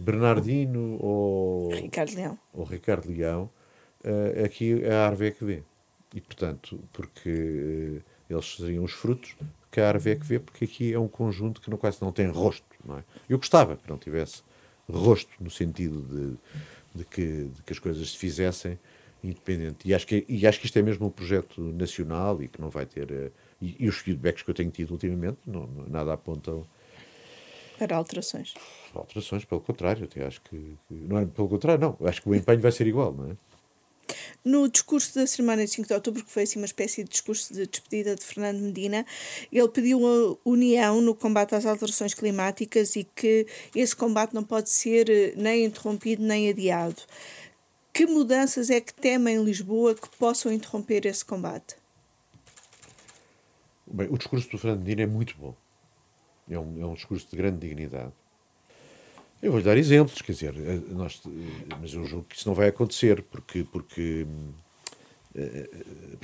Bernardino 0.00 0.98
ou. 1.00 1.70
Ricardo 1.72 2.14
Leão. 2.14 2.38
Ou 2.52 2.64
Ricardo 2.64 3.10
Leão. 3.10 3.50
aqui 4.44 4.82
é 4.84 4.92
a 4.92 5.06
árvore 5.06 5.28
é 5.28 5.30
que 5.32 5.44
vê. 5.44 5.62
E, 6.14 6.20
portanto, 6.20 6.80
porque 6.92 8.02
eles 8.30 8.56
seriam 8.56 8.84
os 8.84 8.92
frutos, 8.92 9.36
que 9.70 9.80
a 9.80 9.88
árvore 9.88 10.12
é 10.12 10.16
que 10.16 10.26
vê, 10.26 10.38
porque 10.38 10.64
aqui 10.64 10.92
é 10.92 10.98
um 10.98 11.08
conjunto 11.08 11.60
que 11.60 11.70
não, 11.70 11.76
quase 11.76 12.00
não 12.00 12.12
tem 12.12 12.28
rosto. 12.28 12.64
Não 12.84 12.98
é? 12.98 13.04
Eu 13.28 13.38
gostava 13.38 13.76
que 13.76 13.88
não 13.88 13.98
tivesse 13.98 14.42
rosto, 14.88 15.30
no 15.40 15.50
sentido 15.50 16.00
de, 16.02 16.98
de, 16.98 17.04
que, 17.04 17.44
de 17.54 17.62
que 17.62 17.72
as 17.72 17.78
coisas 17.78 18.10
se 18.10 18.16
fizessem 18.16 18.78
independente. 19.22 19.86
E 19.86 19.94
acho, 19.94 20.06
que, 20.06 20.24
e 20.28 20.46
acho 20.46 20.58
que 20.58 20.66
isto 20.66 20.78
é 20.78 20.82
mesmo 20.82 21.06
um 21.06 21.10
projeto 21.10 21.60
nacional 21.60 22.42
e 22.42 22.48
que 22.48 22.60
não 22.60 22.70
vai 22.70 22.86
ter. 22.86 23.10
Uh, 23.10 23.32
e, 23.60 23.76
e, 23.84 23.88
os 23.88 23.98
feedbacks 23.98 24.42
que 24.42 24.50
eu 24.50 24.54
tenho 24.54 24.70
tido 24.70 24.92
ultimamente, 24.92 25.38
não, 25.46 25.66
não 25.66 25.86
nada 25.88 26.12
apontam. 26.12 26.66
Para 27.78 27.96
alterações. 27.96 28.54
Alterações, 28.94 29.44
pelo 29.44 29.60
contrário, 29.60 30.04
até 30.04 30.24
acho 30.24 30.40
que, 30.42 30.76
que. 30.88 30.94
Não 30.94 31.18
é 31.18 31.26
pelo 31.26 31.48
contrário, 31.48 31.80
não. 31.80 32.08
Acho 32.08 32.22
que 32.22 32.28
o 32.28 32.34
empenho 32.34 32.60
vai 32.60 32.72
ser 32.72 32.86
igual, 32.86 33.12
não 33.12 33.30
é? 33.30 33.36
No 34.44 34.68
discurso 34.68 35.14
da 35.14 35.26
cerimónia 35.26 35.66
de 35.66 35.70
5 35.70 35.88
de 35.88 35.94
outubro, 35.94 36.24
que 36.24 36.30
foi 36.30 36.44
assim 36.44 36.58
uma 36.58 36.66
espécie 36.66 37.04
de 37.04 37.10
discurso 37.10 37.52
de 37.52 37.66
despedida 37.66 38.14
de 38.14 38.24
Fernando 38.24 38.58
Medina, 38.60 39.04
ele 39.52 39.68
pediu 39.68 40.00
a 40.06 40.36
união 40.48 41.00
no 41.02 41.14
combate 41.14 41.54
às 41.54 41.66
alterações 41.66 42.14
climáticas 42.14 42.96
e 42.96 43.04
que 43.04 43.46
esse 43.74 43.94
combate 43.94 44.34
não 44.34 44.42
pode 44.42 44.70
ser 44.70 45.10
eh, 45.10 45.34
nem 45.36 45.66
interrompido 45.66 46.22
nem 46.22 46.48
adiado. 46.48 47.02
Que 47.92 48.06
mudanças 48.06 48.70
é 48.70 48.80
que 48.80 48.94
temem 48.94 49.36
em 49.36 49.44
Lisboa 49.44 49.94
que 49.94 50.08
possam 50.16 50.50
interromper 50.50 51.04
esse 51.04 51.24
combate? 51.24 51.76
Bem, 53.86 54.08
o 54.10 54.16
discurso 54.16 54.48
do 54.50 54.56
Fernando 54.56 54.80
Medina 54.80 55.02
é 55.02 55.06
muito 55.06 55.36
bom. 55.36 55.54
É 56.48 56.58
um, 56.58 56.80
é 56.80 56.86
um 56.86 56.94
discurso 56.94 57.28
de 57.30 57.36
grande 57.36 57.58
dignidade. 57.58 58.12
Eu 59.42 59.52
vou-lhe 59.52 59.64
dar 59.64 59.78
exemplos, 59.78 60.20
quer 60.20 60.32
dizer, 60.32 60.54
eh, 60.54 60.82
nós, 60.90 61.22
eh, 61.26 61.74
mas 61.80 61.94
eu 61.94 62.04
julgo 62.04 62.26
que 62.28 62.36
isso 62.36 62.46
não 62.46 62.54
vai 62.54 62.68
acontecer, 62.68 63.22
porque, 63.22 63.64
porque 63.64 64.26
eh, 65.34 65.70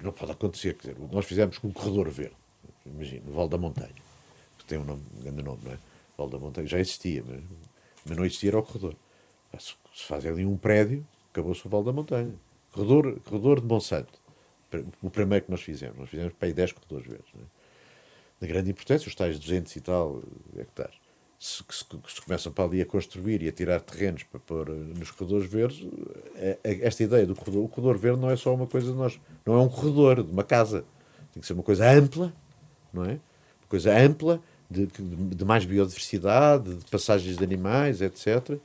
não 0.02 0.12
pode 0.12 0.32
acontecer. 0.32 0.74
Quer 0.74 0.92
dizer, 0.92 1.08
nós 1.10 1.24
fizemos 1.24 1.56
com 1.56 1.68
um 1.68 1.72
corredor 1.72 2.10
verde, 2.10 2.36
imagina, 2.84 3.22
no 3.24 3.32
Val 3.32 3.48
da 3.48 3.56
Montanha, 3.56 3.94
que 4.58 4.66
tem 4.66 4.76
um, 4.76 4.84
nome, 4.84 5.02
um 5.16 5.22
grande 5.22 5.42
nome, 5.42 5.60
não 5.64 5.72
é? 5.72 5.78
Val 6.18 6.28
da 6.28 6.38
Montanha 6.38 6.66
já 6.66 6.78
existia, 6.78 7.24
mas, 7.26 7.42
mas 8.06 8.18
não 8.18 8.24
existia 8.26 8.50
era 8.50 8.58
o 8.58 8.62
corredor. 8.62 8.94
Se, 9.58 9.72
se 9.94 10.04
faz 10.04 10.26
ali 10.26 10.44
um 10.44 10.58
prédio, 10.58 11.06
acabou-se 11.30 11.66
o 11.66 11.70
Val 11.70 11.82
da 11.82 11.94
Montanha. 11.94 12.34
Corredor, 12.70 13.18
corredor 13.20 13.60
de 13.62 13.66
Monsanto, 13.66 14.20
o 15.00 15.08
primeiro 15.08 15.46
que 15.46 15.50
nós 15.50 15.62
fizemos. 15.62 15.96
Nós 15.96 16.10
fizemos 16.10 16.34
para 16.34 16.48
aí 16.48 16.52
10 16.52 16.72
corredores 16.72 17.06
verdes. 17.06 17.32
É? 17.34 18.44
De 18.44 18.52
grande 18.52 18.70
importância, 18.70 19.08
os 19.08 19.14
tais 19.14 19.38
200 19.38 19.74
e 19.74 19.80
tal 19.80 20.22
hectares 20.58 21.05
se, 21.38 21.62
se, 21.68 21.84
se 22.08 22.20
começam 22.22 22.50
para 22.52 22.64
ali 22.64 22.80
a 22.80 22.86
construir 22.86 23.42
e 23.42 23.48
a 23.48 23.52
tirar 23.52 23.80
terrenos 23.80 24.22
para 24.24 24.40
pôr 24.40 24.68
eh, 24.68 24.72
nos 24.72 25.10
corredores 25.10 25.50
verdes, 25.50 25.86
é, 26.34 26.58
é, 26.64 26.86
esta 26.86 27.02
ideia 27.02 27.26
do 27.26 27.34
corredor, 27.34 27.64
o 27.64 27.68
corredor 27.68 27.98
verde 27.98 28.20
não 28.20 28.30
é 28.30 28.36
só 28.36 28.54
uma 28.54 28.66
coisa 28.66 28.90
de 28.90 28.96
nós, 28.96 29.20
não 29.44 29.54
é 29.54 29.58
um 29.58 29.68
corredor 29.68 30.22
de 30.22 30.30
uma 30.30 30.44
casa, 30.44 30.84
tem 31.32 31.40
que 31.40 31.46
ser 31.46 31.52
uma 31.52 31.62
coisa 31.62 31.90
ampla, 31.90 32.32
não 32.92 33.04
é? 33.04 33.12
Uma 33.12 33.68
coisa 33.68 33.96
ampla, 33.96 34.40
de, 34.70 34.86
de, 34.86 35.34
de 35.34 35.44
mais 35.44 35.64
biodiversidade, 35.64 36.74
de 36.74 36.84
passagens 36.86 37.36
de 37.36 37.44
animais, 37.44 38.00
etc. 38.00 38.58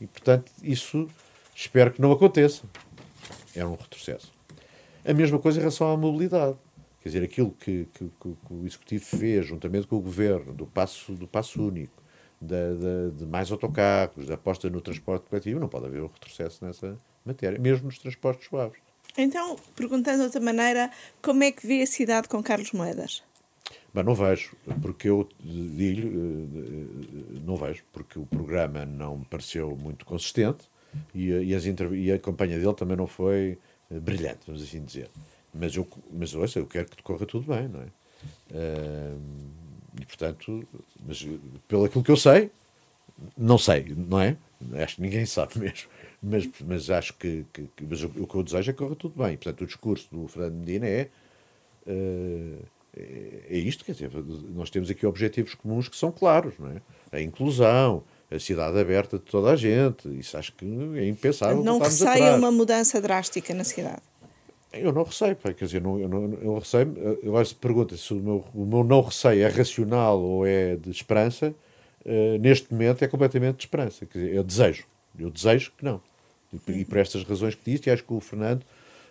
E, 0.00 0.06
portanto, 0.06 0.50
isso 0.62 1.08
espero 1.54 1.92
que 1.92 2.00
não 2.00 2.12
aconteça. 2.12 2.62
É 3.54 3.64
um 3.64 3.74
retrocesso. 3.74 4.32
A 5.04 5.12
mesma 5.12 5.38
coisa 5.38 5.58
em 5.58 5.60
relação 5.60 5.92
à 5.92 5.96
mobilidade. 5.96 6.56
Quer 7.02 7.08
dizer, 7.08 7.24
aquilo 7.24 7.50
que, 7.50 7.86
que, 7.92 8.10
que 8.20 8.28
o 8.48 8.64
Executivo 8.64 9.04
fez, 9.04 9.46
juntamente 9.46 9.86
com 9.88 9.96
o 9.96 10.00
Governo, 10.00 10.54
do 10.54 10.66
passo, 10.66 11.12
do 11.12 11.26
passo 11.26 11.60
único, 11.60 12.01
de, 12.42 13.10
de, 13.10 13.18
de, 13.18 13.26
mais 13.26 13.52
autocarros, 13.52 14.26
da 14.26 14.34
aposta 14.34 14.68
no 14.68 14.80
transporte 14.80 15.28
coletivo, 15.28 15.60
não 15.60 15.68
pode 15.68 15.86
haver 15.86 16.02
um 16.02 16.08
retrocesso 16.08 16.64
nessa 16.64 16.96
matéria, 17.24 17.58
mesmo 17.58 17.86
nos 17.86 17.98
transportes 17.98 18.48
suaves. 18.48 18.78
Então, 19.16 19.56
perguntando 19.76 20.18
de 20.18 20.24
outra 20.24 20.40
maneira, 20.40 20.90
como 21.22 21.44
é 21.44 21.52
que 21.52 21.66
vê 21.66 21.82
a 21.82 21.86
cidade 21.86 22.28
com 22.28 22.42
Carlos 22.42 22.72
Moedas? 22.72 23.22
Bem, 23.94 24.02
não 24.02 24.14
vejo, 24.14 24.56
porque 24.80 25.08
eu 25.08 25.28
digo, 25.38 26.08
eh, 26.08 27.40
não 27.44 27.56
vejo, 27.56 27.84
porque 27.92 28.18
o 28.18 28.26
programa 28.26 28.84
não 28.84 29.18
me 29.18 29.24
pareceu 29.26 29.76
muito 29.76 30.04
consistente 30.04 30.66
e, 31.14 31.28
e, 31.28 31.54
as 31.54 31.64
e 31.64 32.12
a 32.12 32.18
campanha 32.18 32.58
dele 32.58 32.74
também 32.74 32.96
não 32.96 33.06
foi 33.06 33.58
eh, 33.90 34.00
brilhante, 34.00 34.40
vamos 34.46 34.62
assim 34.62 34.82
dizer. 34.82 35.10
Mas, 35.54 35.76
eu, 35.76 35.86
mas 36.10 36.34
ouça, 36.34 36.58
eu 36.58 36.66
quero 36.66 36.88
que 36.88 36.96
decorra 36.96 37.26
tudo 37.26 37.54
bem, 37.54 37.68
não 37.68 37.82
é? 37.82 37.86
Uh, 38.50 39.20
e, 40.00 40.06
portanto, 40.06 40.66
mas, 41.06 41.26
pelo 41.68 41.84
aquilo 41.84 42.04
que 42.04 42.10
eu 42.10 42.16
sei, 42.16 42.50
não 43.36 43.58
sei, 43.58 43.94
não 43.96 44.20
é? 44.20 44.36
Acho 44.82 44.96
que 44.96 45.02
ninguém 45.02 45.24
sabe 45.26 45.58
mesmo. 45.58 45.88
Mas, 46.22 46.48
mas 46.64 46.90
acho 46.90 47.14
que, 47.14 47.44
que, 47.52 47.68
que 47.76 47.84
mas 47.84 48.02
o, 48.02 48.06
o, 48.06 48.26
que 48.26 48.34
eu 48.34 48.42
desejo 48.42 48.70
é 48.70 48.72
que 48.72 48.78
corra 48.78 48.96
tudo 48.96 49.22
bem. 49.22 49.36
Portanto, 49.36 49.62
o 49.62 49.66
discurso 49.66 50.08
do 50.10 50.28
Fernando 50.28 50.54
Medina 50.54 50.86
é, 50.86 51.08
uh, 51.86 52.64
é, 52.96 53.56
isto, 53.56 53.84
quer 53.84 53.92
dizer, 53.92 54.10
nós 54.54 54.70
temos 54.70 54.90
aqui 54.90 55.06
objetivos 55.06 55.54
comuns 55.54 55.88
que 55.88 55.96
são 55.96 56.12
claros, 56.12 56.54
não 56.58 56.70
é? 56.70 56.80
A 57.10 57.20
inclusão, 57.20 58.04
a 58.30 58.38
cidade 58.38 58.78
aberta 58.78 59.18
de 59.18 59.24
toda 59.24 59.50
a 59.50 59.56
gente. 59.56 60.08
Isso 60.18 60.36
acho 60.36 60.52
que 60.52 60.64
é 60.96 61.06
impensável. 61.06 61.62
Não 61.62 61.78
receia 61.78 62.36
uma 62.36 62.50
mudança 62.50 63.00
drástica 63.00 63.52
na 63.52 63.64
cidade. 63.64 64.02
Eu 64.72 64.92
não 64.92 65.02
receio, 65.02 65.36
quer 65.36 65.52
dizer, 65.64 65.82
não, 65.82 65.98
eu, 65.98 66.08
não, 66.08 66.34
eu 66.34 66.58
receio, 66.58 66.94
agora 67.24 67.44
se 67.44 67.54
pergunta 67.54 67.96
se 67.96 68.12
o 68.12 68.16
meu, 68.16 68.44
o 68.54 68.64
meu 68.64 68.82
não 68.82 69.02
receio 69.02 69.42
é 69.42 69.48
racional 69.48 70.18
ou 70.18 70.46
é 70.46 70.76
de 70.76 70.90
esperança, 70.90 71.54
uh, 72.06 72.38
neste 72.38 72.72
momento 72.72 73.04
é 73.04 73.08
completamente 73.08 73.56
de 73.56 73.64
esperança, 73.64 74.06
quer 74.06 74.18
dizer, 74.18 74.34
eu 74.34 74.42
desejo, 74.42 74.84
eu 75.18 75.30
desejo 75.30 75.72
que 75.76 75.84
não. 75.84 76.00
E, 76.52 76.72
e 76.72 76.84
por 76.84 76.98
estas 76.98 77.22
razões 77.24 77.54
que 77.54 77.70
disse, 77.70 77.88
e 77.88 77.92
acho 77.92 78.02
que 78.02 78.12
o 78.12 78.20
Fernando 78.20 78.62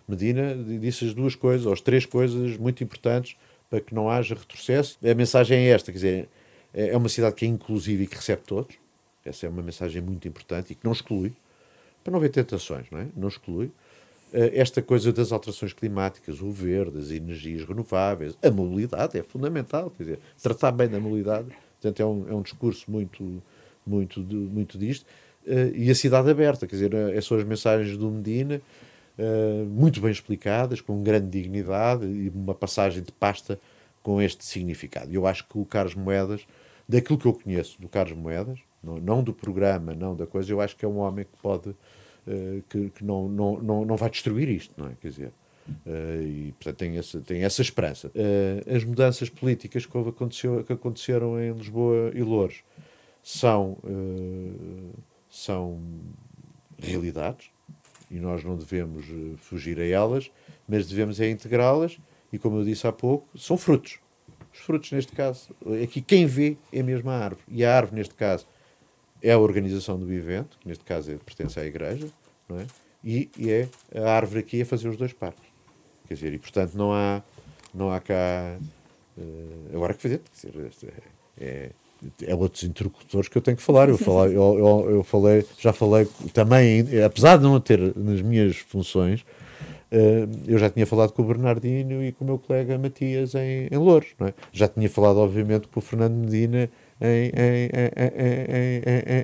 Medina 0.07 0.55
disse 0.79 1.05
as 1.05 1.13
duas 1.13 1.35
coisas, 1.35 1.65
ou 1.65 1.73
as 1.73 1.81
três 1.81 2.05
coisas 2.05 2.57
muito 2.57 2.83
importantes 2.83 3.35
para 3.69 3.79
que 3.79 3.95
não 3.95 4.09
haja 4.09 4.35
retrocesso. 4.35 4.97
A 5.03 5.13
mensagem 5.13 5.57
é 5.59 5.69
esta, 5.69 5.91
quer 5.91 5.97
dizer, 5.97 6.29
é, 6.73 6.89
é 6.89 6.97
uma 6.97 7.09
cidade 7.09 7.35
que 7.35 7.45
é 7.45 7.47
inclusiva 7.47 8.03
e 8.03 8.07
que 8.07 8.15
recebe 8.15 8.41
todos. 8.45 8.75
Essa 9.23 9.45
é 9.45 9.49
uma 9.49 9.61
mensagem 9.61 10.01
muito 10.01 10.27
importante 10.27 10.73
e 10.73 10.75
que 10.75 10.83
não 10.83 10.91
exclui, 10.91 11.31
para 12.03 12.11
não 12.11 12.17
haver 12.17 12.29
tentações, 12.29 12.87
não 12.91 12.99
é? 12.99 13.07
Não 13.15 13.27
exclui. 13.27 13.71
Eh, 14.33 14.51
esta 14.55 14.81
coisa 14.81 15.11
das 15.11 15.31
alterações 15.31 15.73
climáticas, 15.73 16.41
o 16.41 16.51
verde, 16.51 16.97
as 16.97 17.11
energias 17.11 17.67
renováveis, 17.67 18.37
a 18.41 18.49
mobilidade 18.49 19.17
é 19.17 19.23
fundamental, 19.23 19.91
quer 19.91 20.03
dizer, 20.03 20.19
tratar 20.41 20.71
bem 20.71 20.87
da 20.87 20.99
mobilidade, 20.99 21.47
portanto 21.81 21.99
é 21.99 22.05
um, 22.05 22.29
é 22.29 22.33
um 22.33 22.41
discurso 22.41 22.89
muito, 22.89 23.43
muito, 23.85 24.21
muito 24.21 24.77
disto, 24.77 25.05
eh, 25.45 25.71
e 25.75 25.91
a 25.91 25.95
cidade 25.95 26.29
aberta, 26.29 26.65
quer 26.65 26.75
dizer, 26.75 26.93
essas 26.93 27.25
são 27.25 27.37
as 27.37 27.43
mensagens 27.43 27.97
do 27.97 28.09
Medina, 28.09 28.61
eh, 29.17 29.65
muito 29.67 29.99
bem 29.99 30.11
explicadas, 30.11 30.79
com 30.79 31.03
grande 31.03 31.27
dignidade 31.27 32.05
e 32.05 32.29
uma 32.29 32.55
passagem 32.55 33.03
de 33.03 33.11
pasta 33.11 33.59
com 34.01 34.21
este 34.21 34.45
significado. 34.45 35.13
Eu 35.13 35.27
acho 35.27 35.45
que 35.47 35.57
o 35.57 35.65
Carlos 35.65 35.95
Moedas, 35.95 36.45
daquilo 36.87 37.19
que 37.19 37.25
eu 37.27 37.33
conheço 37.33 37.79
do 37.81 37.89
Carlos 37.89 38.17
Moedas, 38.17 38.59
não, 38.83 38.97
não 38.97 39.23
do 39.23 39.33
programa, 39.33 39.93
não 39.93 40.15
da 40.15 40.25
coisa, 40.25 40.51
eu 40.51 40.61
acho 40.61 40.75
que 40.75 40.85
é 40.85 40.87
um 40.87 40.97
homem 40.99 41.25
que 41.25 41.37
pode 41.41 41.69
eh, 41.69 41.73
que, 42.69 42.89
que 42.89 43.03
não, 43.03 43.27
não, 43.27 43.61
não, 43.61 43.85
não 43.85 43.95
vai 43.95 44.09
destruir 44.09 44.49
isto, 44.49 44.73
não 44.77 44.87
é? 44.87 44.91
Quer 45.01 45.09
dizer, 45.09 45.33
uh, 45.85 46.21
e 46.21 46.53
portanto 46.53 46.77
tem 46.77 46.97
essa, 46.97 47.21
tem 47.21 47.43
essa 47.43 47.61
esperança. 47.61 48.07
Uh, 48.09 48.75
as 48.75 48.83
mudanças 48.83 49.29
políticas 49.29 49.85
que, 49.85 49.97
aconteceu, 49.97 50.63
que 50.63 50.73
aconteceram 50.73 51.41
em 51.41 51.51
Lisboa 51.53 52.11
e 52.13 52.21
Louros 52.21 52.63
são, 53.23 53.77
são 55.29 55.79
realidades 56.79 57.51
e 58.09 58.19
nós 58.19 58.43
não 58.43 58.57
devemos 58.57 59.05
fugir 59.37 59.79
a 59.79 59.85
elas, 59.85 60.31
mas 60.67 60.87
devemos 60.87 61.19
é 61.21 61.29
integrá-las 61.29 61.99
e, 62.33 62.39
como 62.39 62.57
eu 62.57 62.65
disse 62.65 62.87
há 62.87 62.91
pouco, 62.91 63.27
são 63.37 63.57
frutos. 63.57 63.99
Os 64.53 64.59
frutos, 64.59 64.91
neste 64.91 65.13
caso, 65.13 65.55
aqui 65.83 66.01
quem 66.01 66.25
vê 66.25 66.57
é 66.73 66.83
mesmo 66.83 67.09
a 67.09 67.17
árvore. 67.17 67.43
E 67.47 67.63
a 67.63 67.75
árvore, 67.75 67.97
neste 67.97 68.15
caso, 68.15 68.45
é 69.21 69.31
a 69.31 69.37
organização 69.37 69.99
do 69.99 70.11
evento, 70.11 70.57
que 70.59 70.67
neste 70.67 70.83
caso 70.83 71.11
é, 71.11 71.15
pertence 71.15 71.59
à 71.59 71.65
igreja, 71.65 72.07
não 72.49 72.59
é? 72.59 72.65
E, 73.03 73.29
e, 73.37 73.49
é 73.49 73.67
a 73.95 74.11
árvore 74.11 74.39
aqui 74.39 74.61
a 74.61 74.65
fazer 74.65 74.87
os 74.87 74.97
dois 74.97 75.13
parques. 75.13 75.49
Quer 76.07 76.13
dizer, 76.13 76.33
e 76.33 76.39
portanto 76.39 76.75
não 76.75 76.93
há, 76.93 77.21
não 77.73 77.91
há 77.91 77.99
cá. 77.99 78.57
Uh, 79.17 79.75
agora 79.75 79.93
que 79.93 80.01
fazer, 80.01 80.21
quer 80.41 80.69
dizer, 80.69 80.93
é, 81.37 81.45
é, 81.45 81.71
é, 82.23 82.35
outros 82.35 82.63
interlocutores 82.63 83.27
que 83.27 83.37
eu 83.37 83.41
tenho 83.41 83.57
que 83.57 83.63
falar. 83.63 83.89
Eu, 83.89 83.97
falei, 83.97 84.35
eu, 84.35 84.57
eu, 84.57 84.89
eu 84.91 85.03
falei, 85.03 85.45
já 85.59 85.73
falei 85.73 86.07
também, 86.33 86.85
apesar 87.03 87.37
de 87.37 87.43
não 87.43 87.59
ter 87.59 87.79
nas 87.95 88.21
minhas 88.21 88.57
funções, 88.57 89.21
uh, 89.91 90.29
eu 90.47 90.57
já 90.57 90.69
tinha 90.69 90.85
falado 90.85 91.11
com 91.11 91.21
o 91.21 91.25
Bernardino 91.25 92.03
e 92.03 92.11
com 92.11 92.23
o 92.23 92.27
meu 92.27 92.39
colega 92.39 92.77
Matias 92.77 93.35
em, 93.35 93.67
em 93.71 93.77
Louros. 93.77 94.09
É? 94.21 94.33
Já 94.51 94.67
tinha 94.67 94.89
falado, 94.89 95.17
obviamente, 95.17 95.67
com 95.67 95.79
o 95.79 95.83
Fernando 95.83 96.13
Medina 96.13 96.69
em, 97.01 97.31
em, 97.35 97.69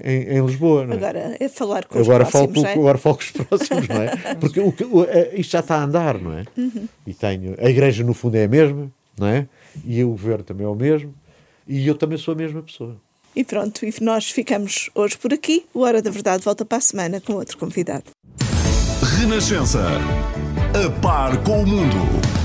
em, 0.03 0.37
em, 0.37 0.45
Lisboa. 0.45 0.85
Não 0.85 0.93
é? 0.93 0.95
Agora 0.97 1.37
é 1.39 1.47
falar 1.47 1.85
com 1.85 1.99
agora 1.99 2.23
os 2.23 2.29
próximos. 2.29 2.61
Falo, 2.61 2.67
é? 2.67 2.73
Agora 2.73 2.97
falo 2.97 3.15
com 3.15 3.21
os 3.21 3.31
próximos, 3.31 3.87
não 3.87 4.01
é? 4.01 4.35
Porque 4.35 4.59
o, 4.59 4.69
o, 4.69 5.05
isto 5.33 5.51
já 5.51 5.59
está 5.59 5.75
a 5.75 5.83
andar, 5.83 6.19
não 6.19 6.33
é? 6.33 6.43
Uhum. 6.57 6.87
E 7.05 7.13
tenho. 7.13 7.55
A 7.59 7.69
igreja, 7.69 8.03
no 8.03 8.13
fundo, 8.13 8.35
é 8.35 8.45
a 8.45 8.47
mesma, 8.47 8.91
não 9.17 9.27
é? 9.27 9.47
E 9.85 10.03
o 10.03 10.09
governo 10.09 10.43
também 10.43 10.65
é 10.65 10.69
o 10.69 10.75
mesmo. 10.75 11.13
E 11.67 11.85
eu 11.87 11.95
também 11.95 12.17
sou 12.17 12.33
a 12.33 12.37
mesma 12.37 12.63
pessoa. 12.63 12.95
E 13.35 13.43
pronto, 13.43 13.85
e 13.85 13.93
nós 14.01 14.31
ficamos 14.31 14.89
hoje 14.95 15.17
por 15.17 15.31
aqui. 15.31 15.65
O 15.73 15.81
Hora 15.81 16.01
da 16.01 16.09
Verdade 16.09 16.43
volta 16.43 16.65
para 16.65 16.79
a 16.79 16.81
semana 16.81 17.21
com 17.21 17.33
outro 17.33 17.57
convidado. 17.57 18.05
Renascença. 19.19 19.83
A 20.73 20.89
par 21.01 21.43
com 21.43 21.61
o 21.61 21.67
mundo. 21.67 22.36